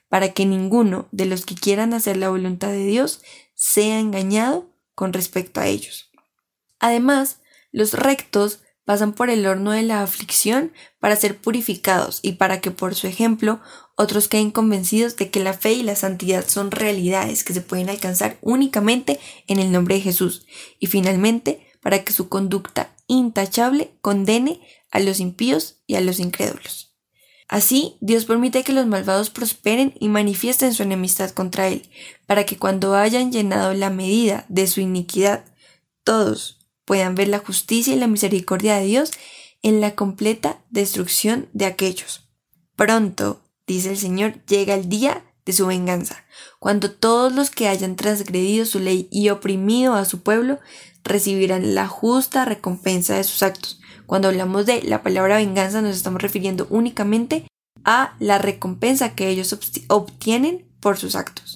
para 0.10 0.34
que 0.34 0.46
ninguno 0.46 1.08
de 1.12 1.26
los 1.26 1.46
que 1.46 1.54
quieran 1.54 1.94
hacer 1.94 2.18
la 2.18 2.30
voluntad 2.30 2.70
de 2.70 2.86
Dios 2.86 3.22
sea 3.54 4.00
engañado 4.00 4.68
con 4.96 5.14
respecto 5.14 5.60
a 5.60 5.68
ellos. 5.68 6.10
Además, 6.80 7.38
los 7.76 7.92
rectos 7.94 8.62
pasan 8.86 9.12
por 9.12 9.30
el 9.30 9.46
horno 9.46 9.72
de 9.72 9.82
la 9.84 10.02
aflicción 10.02 10.72
para 11.00 11.18
ser 11.18 11.38
purificados 11.38 12.20
y 12.22 12.34
para 12.34 12.62
que 12.62 12.72
por 12.72 12.96
su 12.96 13.06
ejemplo 13.08 13.60
otros 13.98 14.30
queden 14.30 14.50
convencidos 14.50 15.18
de 15.18 15.30
que 15.30 15.42
la 15.42 15.54
fe 15.54 15.74
y 15.74 15.84
la 15.84 15.98
santidad 15.98 16.48
son 16.48 16.72
realidades 16.72 17.44
que 17.44 17.54
se 17.54 17.60
pueden 17.60 17.90
alcanzar 17.90 18.38
únicamente 18.42 19.20
en 19.48 19.60
el 19.60 19.74
nombre 19.74 19.96
de 19.96 20.02
Jesús 20.02 20.46
y 20.80 20.88
finalmente 20.88 21.68
para 21.82 22.06
que 22.06 22.14
su 22.14 22.30
conducta 22.30 22.96
intachable 23.08 23.92
condene 24.00 24.62
a 24.90 25.02
los 25.02 25.20
impíos 25.20 25.82
y 25.86 25.96
a 25.96 26.02
los 26.02 26.22
incrédulos. 26.22 26.96
Así, 27.50 27.98
Dios 28.00 28.24
permite 28.24 28.64
que 28.64 28.72
los 28.72 28.88
malvados 28.88 29.30
prosperen 29.30 29.94
y 30.00 30.08
manifiesten 30.08 30.74
su 30.74 30.84
enemistad 30.84 31.32
contra 31.32 31.68
Él, 31.68 31.90
para 32.26 32.46
que 32.46 32.58
cuando 32.58 32.96
hayan 32.96 33.32
llenado 33.32 33.74
la 33.74 33.92
medida 33.92 34.46
de 34.48 34.66
su 34.66 34.82
iniquidad, 34.82 35.46
todos, 36.04 36.55
puedan 36.86 37.16
ver 37.16 37.28
la 37.28 37.40
justicia 37.40 37.94
y 37.94 38.00
la 38.00 38.08
misericordia 38.08 38.78
de 38.78 38.86
Dios 38.86 39.12
en 39.62 39.82
la 39.82 39.96
completa 39.96 40.60
destrucción 40.70 41.50
de 41.54 41.66
aquellos. 41.66 42.30
Pronto, 42.76 43.42
dice 43.68 43.92
el 43.92 43.98
Señor, 43.98 44.46
llega 44.46 44.76
el 44.76 44.88
día 44.90 45.24
de 45.46 45.54
su 45.54 45.68
venganza, 45.68 46.24
cuando 46.60 46.92
todos 46.92 47.34
los 47.34 47.50
que 47.50 47.68
hayan 47.68 47.96
transgredido 47.96 48.66
su 48.66 48.80
ley 48.80 49.08
y 49.12 49.30
oprimido 49.30 49.94
a 49.94 50.06
su 50.06 50.22
pueblo 50.22 50.60
recibirán 51.04 51.76
la 51.76 51.88
justa 51.88 52.46
recompensa 52.46 53.16
de 53.16 53.24
sus 53.24 53.44
actos. 53.44 53.80
Cuando 54.06 54.28
hablamos 54.28 54.66
de 54.66 54.82
la 54.84 55.04
palabra 55.04 55.38
venganza 55.38 55.82
nos 55.82 55.96
estamos 55.96 56.22
refiriendo 56.22 56.68
únicamente 56.70 57.46
a 57.84 58.16
la 58.20 58.40
recompensa 58.40 59.16
que 59.16 59.30
ellos 59.30 59.56
obtienen 59.88 60.68
por 60.80 60.98
sus 60.98 61.16
actos. 61.16 61.55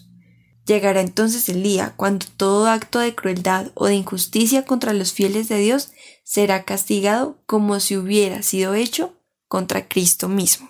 Llegará 0.69 1.01
entonces 1.01 1.49
el 1.49 1.63
día 1.63 1.95
cuando 1.97 2.27
todo 2.37 2.67
acto 2.67 2.99
de 2.99 3.15
crueldad 3.15 3.71
o 3.73 3.87
de 3.87 3.95
injusticia 3.95 4.65
contra 4.65 4.93
los 4.93 5.13
fieles 5.13 5.49
de 5.49 5.57
Dios 5.57 5.93
será 6.23 6.63
castigado 6.63 7.41
como 7.47 7.79
si 7.79 7.97
hubiera 7.97 8.43
sido 8.43 8.75
hecho 8.75 9.15
contra 9.47 9.87
Cristo 9.87 10.27
mismo. 10.27 10.69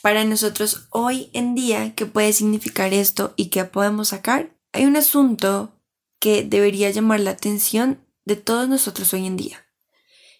Para 0.00 0.24
nosotros 0.24 0.88
hoy 0.88 1.28
en 1.34 1.54
día, 1.54 1.94
¿qué 1.94 2.06
puede 2.06 2.32
significar 2.32 2.94
esto 2.94 3.34
y 3.36 3.50
qué 3.50 3.66
podemos 3.66 4.08
sacar? 4.08 4.56
Hay 4.72 4.86
un 4.86 4.96
asunto 4.96 5.74
que 6.20 6.42
debería 6.42 6.88
llamar 6.88 7.20
la 7.20 7.32
atención 7.32 8.00
de 8.24 8.36
todos 8.36 8.66
nosotros 8.66 9.12
hoy 9.12 9.26
en 9.26 9.36
día. 9.36 9.66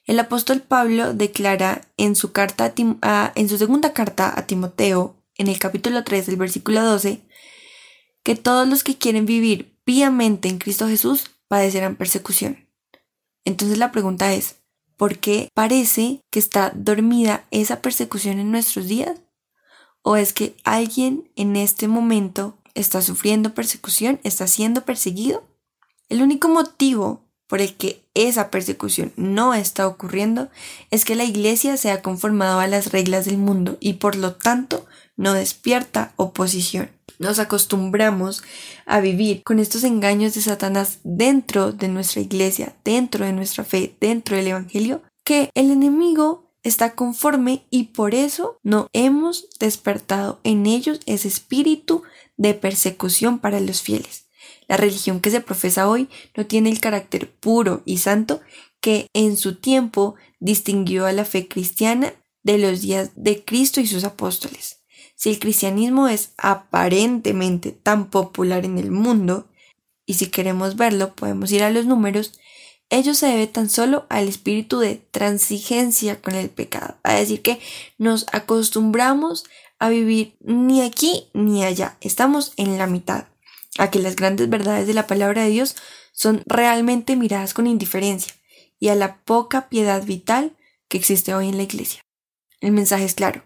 El 0.06 0.18
apóstol 0.18 0.62
Pablo 0.62 1.12
declara 1.12 1.82
en 1.98 2.16
su, 2.16 2.32
carta 2.32 2.72
en 2.74 3.48
su 3.50 3.58
segunda 3.58 3.92
carta 3.92 4.32
a 4.34 4.46
Timoteo, 4.46 5.14
en 5.36 5.48
el 5.48 5.58
capítulo 5.58 6.04
3 6.04 6.24
del 6.24 6.36
versículo 6.36 6.82
12, 6.82 7.28
que 8.28 8.36
todos 8.36 8.68
los 8.68 8.84
que 8.84 8.98
quieren 8.98 9.24
vivir 9.24 9.74
piamente 9.84 10.50
en 10.50 10.58
Cristo 10.58 10.86
Jesús 10.86 11.30
padecerán 11.48 11.96
persecución. 11.96 12.68
Entonces 13.46 13.78
la 13.78 13.90
pregunta 13.90 14.34
es, 14.34 14.56
¿por 14.98 15.16
qué 15.18 15.48
parece 15.54 16.20
que 16.28 16.38
está 16.38 16.70
dormida 16.74 17.46
esa 17.50 17.80
persecución 17.80 18.38
en 18.38 18.50
nuestros 18.50 18.86
días? 18.86 19.18
¿O 20.02 20.16
es 20.16 20.34
que 20.34 20.54
alguien 20.64 21.30
en 21.36 21.56
este 21.56 21.88
momento 21.88 22.58
está 22.74 23.00
sufriendo 23.00 23.54
persecución, 23.54 24.20
está 24.24 24.46
siendo 24.46 24.84
perseguido? 24.84 25.48
El 26.10 26.20
único 26.20 26.50
motivo 26.50 27.22
por 27.46 27.62
el 27.62 27.76
que 27.78 28.04
esa 28.12 28.50
persecución 28.50 29.10
no 29.16 29.54
está 29.54 29.86
ocurriendo 29.86 30.50
es 30.90 31.06
que 31.06 31.16
la 31.16 31.24
iglesia 31.24 31.78
se 31.78 31.90
ha 31.90 32.02
conformado 32.02 32.60
a 32.60 32.66
las 32.66 32.92
reglas 32.92 33.24
del 33.24 33.38
mundo 33.38 33.78
y 33.80 33.94
por 33.94 34.16
lo 34.16 34.34
tanto 34.34 34.84
no 35.16 35.32
despierta 35.32 36.12
oposición 36.16 36.97
nos 37.18 37.38
acostumbramos 37.38 38.42
a 38.86 39.00
vivir 39.00 39.42
con 39.42 39.58
estos 39.58 39.84
engaños 39.84 40.34
de 40.34 40.40
Satanás 40.40 40.98
dentro 41.04 41.72
de 41.72 41.88
nuestra 41.88 42.20
iglesia, 42.20 42.76
dentro 42.84 43.24
de 43.24 43.32
nuestra 43.32 43.64
fe, 43.64 43.96
dentro 44.00 44.36
del 44.36 44.48
Evangelio, 44.48 45.02
que 45.24 45.50
el 45.54 45.70
enemigo 45.70 46.48
está 46.62 46.94
conforme 46.94 47.66
y 47.70 47.84
por 47.84 48.14
eso 48.14 48.58
no 48.62 48.88
hemos 48.92 49.48
despertado 49.58 50.40
en 50.44 50.66
ellos 50.66 51.00
ese 51.06 51.28
espíritu 51.28 52.02
de 52.36 52.54
persecución 52.54 53.38
para 53.38 53.60
los 53.60 53.82
fieles. 53.82 54.26
La 54.68 54.76
religión 54.76 55.20
que 55.20 55.30
se 55.30 55.40
profesa 55.40 55.88
hoy 55.88 56.08
no 56.36 56.46
tiene 56.46 56.70
el 56.70 56.80
carácter 56.80 57.30
puro 57.30 57.82
y 57.84 57.98
santo 57.98 58.40
que 58.80 59.08
en 59.12 59.36
su 59.36 59.56
tiempo 59.56 60.14
distinguió 60.40 61.06
a 61.06 61.12
la 61.12 61.24
fe 61.24 61.48
cristiana 61.48 62.12
de 62.42 62.58
los 62.58 62.80
días 62.80 63.10
de 63.16 63.44
Cristo 63.44 63.80
y 63.80 63.86
sus 63.86 64.04
apóstoles. 64.04 64.77
Si 65.18 65.30
el 65.30 65.40
cristianismo 65.40 66.06
es 66.06 66.30
aparentemente 66.38 67.72
tan 67.72 68.08
popular 68.08 68.64
en 68.64 68.78
el 68.78 68.92
mundo, 68.92 69.48
y 70.06 70.14
si 70.14 70.28
queremos 70.28 70.76
verlo 70.76 71.16
podemos 71.16 71.50
ir 71.50 71.64
a 71.64 71.70
los 71.70 71.86
números, 71.86 72.38
ello 72.88 73.14
se 73.14 73.26
debe 73.26 73.48
tan 73.48 73.68
solo 73.68 74.06
al 74.10 74.28
espíritu 74.28 74.78
de 74.78 74.94
transigencia 75.10 76.22
con 76.22 76.36
el 76.36 76.50
pecado, 76.50 76.98
a 77.02 77.14
decir 77.14 77.42
que 77.42 77.58
nos 77.98 78.26
acostumbramos 78.32 79.44
a 79.80 79.88
vivir 79.88 80.36
ni 80.38 80.82
aquí 80.82 81.28
ni 81.34 81.64
allá, 81.64 81.98
estamos 82.00 82.52
en 82.56 82.78
la 82.78 82.86
mitad, 82.86 83.26
a 83.76 83.90
que 83.90 83.98
las 83.98 84.14
grandes 84.14 84.48
verdades 84.48 84.86
de 84.86 84.94
la 84.94 85.08
palabra 85.08 85.42
de 85.42 85.50
Dios 85.50 85.74
son 86.12 86.42
realmente 86.46 87.16
miradas 87.16 87.54
con 87.54 87.66
indiferencia 87.66 88.34
y 88.78 88.88
a 88.88 88.94
la 88.94 89.16
poca 89.24 89.68
piedad 89.68 90.04
vital 90.04 90.56
que 90.86 90.96
existe 90.96 91.34
hoy 91.34 91.48
en 91.48 91.56
la 91.56 91.64
iglesia. 91.64 92.02
El 92.60 92.70
mensaje 92.70 93.04
es 93.04 93.14
claro, 93.14 93.42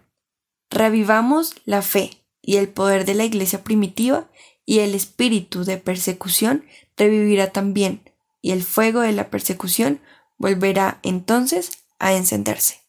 Revivamos 0.73 1.53
la 1.65 1.83
fe 1.83 2.25
y 2.41 2.57
el 2.57 2.67
poder 2.67 3.05
de 3.05 3.13
la 3.13 3.25
iglesia 3.25 3.63
primitiva 3.63 4.27
y 4.65 4.79
el 4.79 4.95
espíritu 4.95 5.65
de 5.65 5.77
persecución 5.77 6.65
revivirá 6.97 7.51
también 7.51 8.09
y 8.41 8.53
el 8.53 8.63
fuego 8.63 9.01
de 9.01 9.11
la 9.11 9.29
persecución 9.29 10.01
volverá 10.39 10.97
entonces 11.03 11.85
a 11.99 12.13
encenderse. 12.15 12.81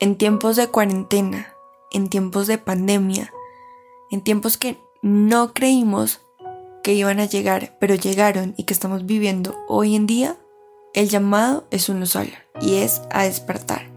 En 0.00 0.16
tiempos 0.16 0.56
de 0.56 0.66
cuarentena, 0.66 1.54
en 1.92 2.08
tiempos 2.08 2.48
de 2.48 2.58
pandemia, 2.58 3.32
en 4.10 4.24
tiempos 4.24 4.56
que 4.56 4.76
no 5.00 5.54
creímos 5.54 6.22
que 6.82 6.94
iban 6.94 7.20
a 7.20 7.26
llegar, 7.26 7.76
pero 7.78 7.94
llegaron 7.94 8.52
y 8.56 8.64
que 8.64 8.72
estamos 8.72 9.06
viviendo 9.06 9.56
hoy 9.68 9.94
en 9.94 10.08
día, 10.08 10.40
el 10.94 11.08
llamado 11.08 11.68
es 11.70 11.88
uno 11.88 12.04
solo 12.06 12.32
y 12.60 12.78
es 12.78 13.02
a 13.12 13.22
despertar 13.22 13.88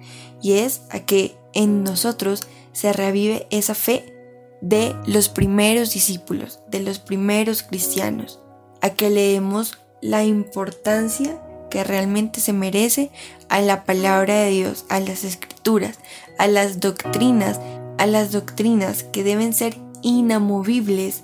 y 0.43 0.59
es 0.59 0.83
a 0.91 0.99
que 0.99 1.35
en 1.55 1.83
nosotros 1.83 2.47
se 2.73 2.91
revive 2.91 3.47
esa 3.49 3.75
fe 3.75 4.13
de 4.61 4.95
los 5.05 5.29
primeros 5.29 5.93
discípulos, 5.93 6.59
de 6.69 6.79
los 6.79 6.99
primeros 6.99 7.63
cristianos, 7.63 8.39
a 8.81 8.89
que 8.89 9.09
le 9.09 9.33
demos 9.33 9.77
la 10.01 10.23
importancia 10.23 11.39
que 11.69 11.83
realmente 11.83 12.39
se 12.39 12.53
merece 12.53 13.11
a 13.49 13.61
la 13.61 13.83
palabra 13.83 14.35
de 14.35 14.49
Dios, 14.49 14.85
a 14.89 14.99
las 14.99 15.23
escrituras, 15.23 15.99
a 16.37 16.47
las 16.47 16.79
doctrinas, 16.79 17.59
a 17.97 18.05
las 18.05 18.31
doctrinas 18.31 19.03
que 19.03 19.23
deben 19.23 19.53
ser 19.53 19.75
inamovibles 20.01 21.23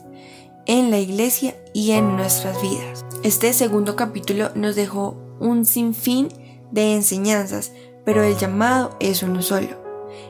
en 0.65 0.91
la 0.91 0.99
iglesia 0.99 1.55
y 1.73 1.91
en 1.91 2.15
nuestras 2.15 2.62
vidas. 2.62 3.05
Este 3.23 3.53
segundo 3.53 3.95
capítulo 3.95 4.51
nos 4.55 4.75
dejó 4.75 5.17
un 5.39 5.65
sinfín 5.65 6.29
de 6.71 6.93
enseñanzas, 6.93 7.71
pero 8.05 8.23
el 8.23 8.38
llamado 8.38 8.95
es 8.99 9.23
uno 9.23 9.41
solo 9.41 9.88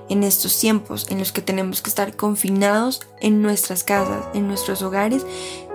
en 0.09 0.23
estos 0.23 0.57
tiempos 0.57 1.07
en 1.09 1.19
los 1.19 1.31
que 1.31 1.41
tenemos 1.41 1.81
que 1.81 1.89
estar 1.89 2.15
confinados 2.15 3.01
en 3.21 3.41
nuestras 3.41 3.83
casas, 3.83 4.25
en 4.33 4.47
nuestros 4.47 4.81
hogares, 4.81 5.25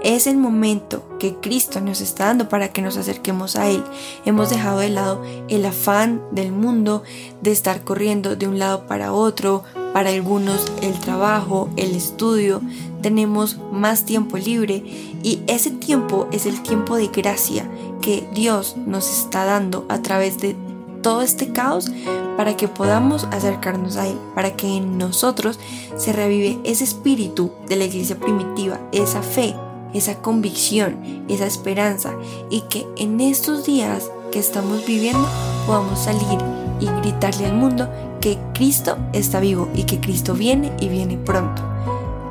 es 0.02 0.26
el 0.26 0.36
momento 0.36 1.02
que 1.18 1.34
Cristo 1.36 1.80
nos 1.80 2.00
está 2.00 2.26
dando 2.26 2.48
para 2.48 2.68
que 2.68 2.82
nos 2.82 2.96
acerquemos 2.96 3.56
a 3.56 3.68
Él. 3.68 3.82
Hemos 4.24 4.50
dejado 4.50 4.80
de 4.80 4.90
lado 4.90 5.22
el 5.48 5.64
afán 5.64 6.22
del 6.32 6.52
mundo 6.52 7.02
de 7.40 7.52
estar 7.52 7.84
corriendo 7.84 8.36
de 8.36 8.46
un 8.46 8.58
lado 8.58 8.86
para 8.86 9.12
otro, 9.12 9.64
para 9.94 10.10
algunos 10.10 10.66
el 10.82 10.98
trabajo, 11.00 11.70
el 11.76 11.94
estudio, 11.94 12.60
tenemos 13.00 13.58
más 13.70 14.04
tiempo 14.04 14.38
libre 14.38 14.82
y 15.22 15.40
ese 15.46 15.70
tiempo 15.70 16.26
es 16.32 16.46
el 16.46 16.62
tiempo 16.62 16.96
de 16.96 17.08
gracia 17.08 17.68
que 18.00 18.26
Dios 18.34 18.76
nos 18.86 19.10
está 19.10 19.44
dando 19.44 19.86
a 19.88 20.00
través 20.00 20.38
de 20.38 20.56
todo 21.04 21.20
este 21.20 21.52
caos 21.52 21.92
para 22.38 22.56
que 22.56 22.66
podamos 22.66 23.28
acercarnos 23.30 23.96
a 23.96 24.08
Él, 24.08 24.18
para 24.34 24.56
que 24.56 24.78
en 24.78 24.96
nosotros 24.96 25.60
se 25.96 26.14
revive 26.14 26.58
ese 26.64 26.82
espíritu 26.82 27.52
de 27.68 27.76
la 27.76 27.84
iglesia 27.84 28.16
primitiva, 28.16 28.80
esa 28.90 29.20
fe, 29.20 29.54
esa 29.92 30.16
convicción, 30.22 31.24
esa 31.28 31.44
esperanza 31.44 32.14
y 32.48 32.62
que 32.62 32.86
en 32.96 33.20
estos 33.20 33.66
días 33.66 34.10
que 34.32 34.38
estamos 34.38 34.86
viviendo 34.86 35.28
podamos 35.66 36.00
salir 36.00 36.38
y 36.80 36.86
gritarle 36.86 37.46
al 37.46 37.54
mundo 37.54 37.88
que 38.22 38.38
Cristo 38.54 38.96
está 39.12 39.40
vivo 39.40 39.68
y 39.74 39.84
que 39.84 40.00
Cristo 40.00 40.32
viene 40.32 40.72
y 40.80 40.88
viene 40.88 41.18
pronto. 41.18 41.62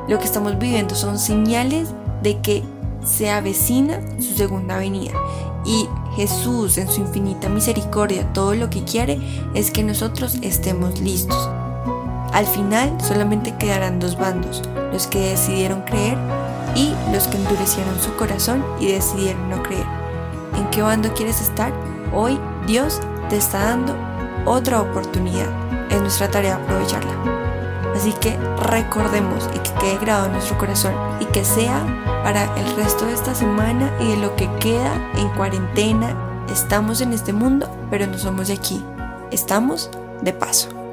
Lo 0.08 0.18
que 0.18 0.24
estamos 0.24 0.58
viviendo 0.58 0.96
son 0.96 1.20
señales 1.20 1.90
de 2.24 2.40
que 2.40 2.64
se 3.04 3.30
avecina 3.30 4.00
su 4.18 4.34
segunda 4.34 4.76
venida 4.78 5.12
y 5.64 5.86
Jesús 6.16 6.78
en 6.78 6.88
su 6.88 7.00
infinita 7.00 7.48
misericordia 7.48 8.32
todo 8.32 8.54
lo 8.54 8.70
que 8.70 8.84
quiere 8.84 9.18
es 9.54 9.70
que 9.70 9.82
nosotros 9.82 10.36
estemos 10.42 11.00
listos. 11.00 11.50
Al 12.32 12.46
final 12.46 12.96
solamente 13.00 13.56
quedarán 13.56 14.00
dos 14.00 14.18
bandos, 14.18 14.62
los 14.92 15.06
que 15.06 15.20
decidieron 15.20 15.82
creer 15.82 16.16
y 16.74 16.92
los 17.12 17.28
que 17.28 17.36
endurecieron 17.36 17.98
su 18.00 18.14
corazón 18.16 18.64
y 18.80 18.86
decidieron 18.86 19.48
no 19.50 19.62
creer. 19.62 19.86
¿En 20.56 20.68
qué 20.70 20.82
bando 20.82 21.12
quieres 21.14 21.40
estar? 21.40 21.72
Hoy 22.12 22.38
Dios 22.66 23.00
te 23.28 23.36
está 23.36 23.64
dando 23.64 23.94
otra 24.46 24.80
oportunidad. 24.80 25.48
Es 25.90 26.00
nuestra 26.00 26.30
tarea 26.30 26.56
aprovecharla. 26.56 27.53
Así 27.94 28.12
que 28.14 28.36
recordemos 28.58 29.48
y 29.54 29.58
que 29.58 29.72
quede 29.80 29.98
grabado 29.98 30.26
en 30.26 30.32
nuestro 30.32 30.58
corazón 30.58 30.94
y 31.20 31.26
que 31.26 31.44
sea 31.44 31.84
para 32.22 32.44
el 32.56 32.76
resto 32.76 33.06
de 33.06 33.14
esta 33.14 33.34
semana 33.34 33.92
y 34.00 34.08
de 34.10 34.16
lo 34.16 34.34
que 34.36 34.50
queda 34.58 34.94
en 35.16 35.28
cuarentena. 35.30 36.14
Estamos 36.50 37.00
en 37.00 37.12
este 37.12 37.32
mundo, 37.32 37.68
pero 37.90 38.06
no 38.06 38.18
somos 38.18 38.48
de 38.48 38.54
aquí. 38.54 38.84
Estamos 39.30 39.90
de 40.22 40.32
paso. 40.32 40.83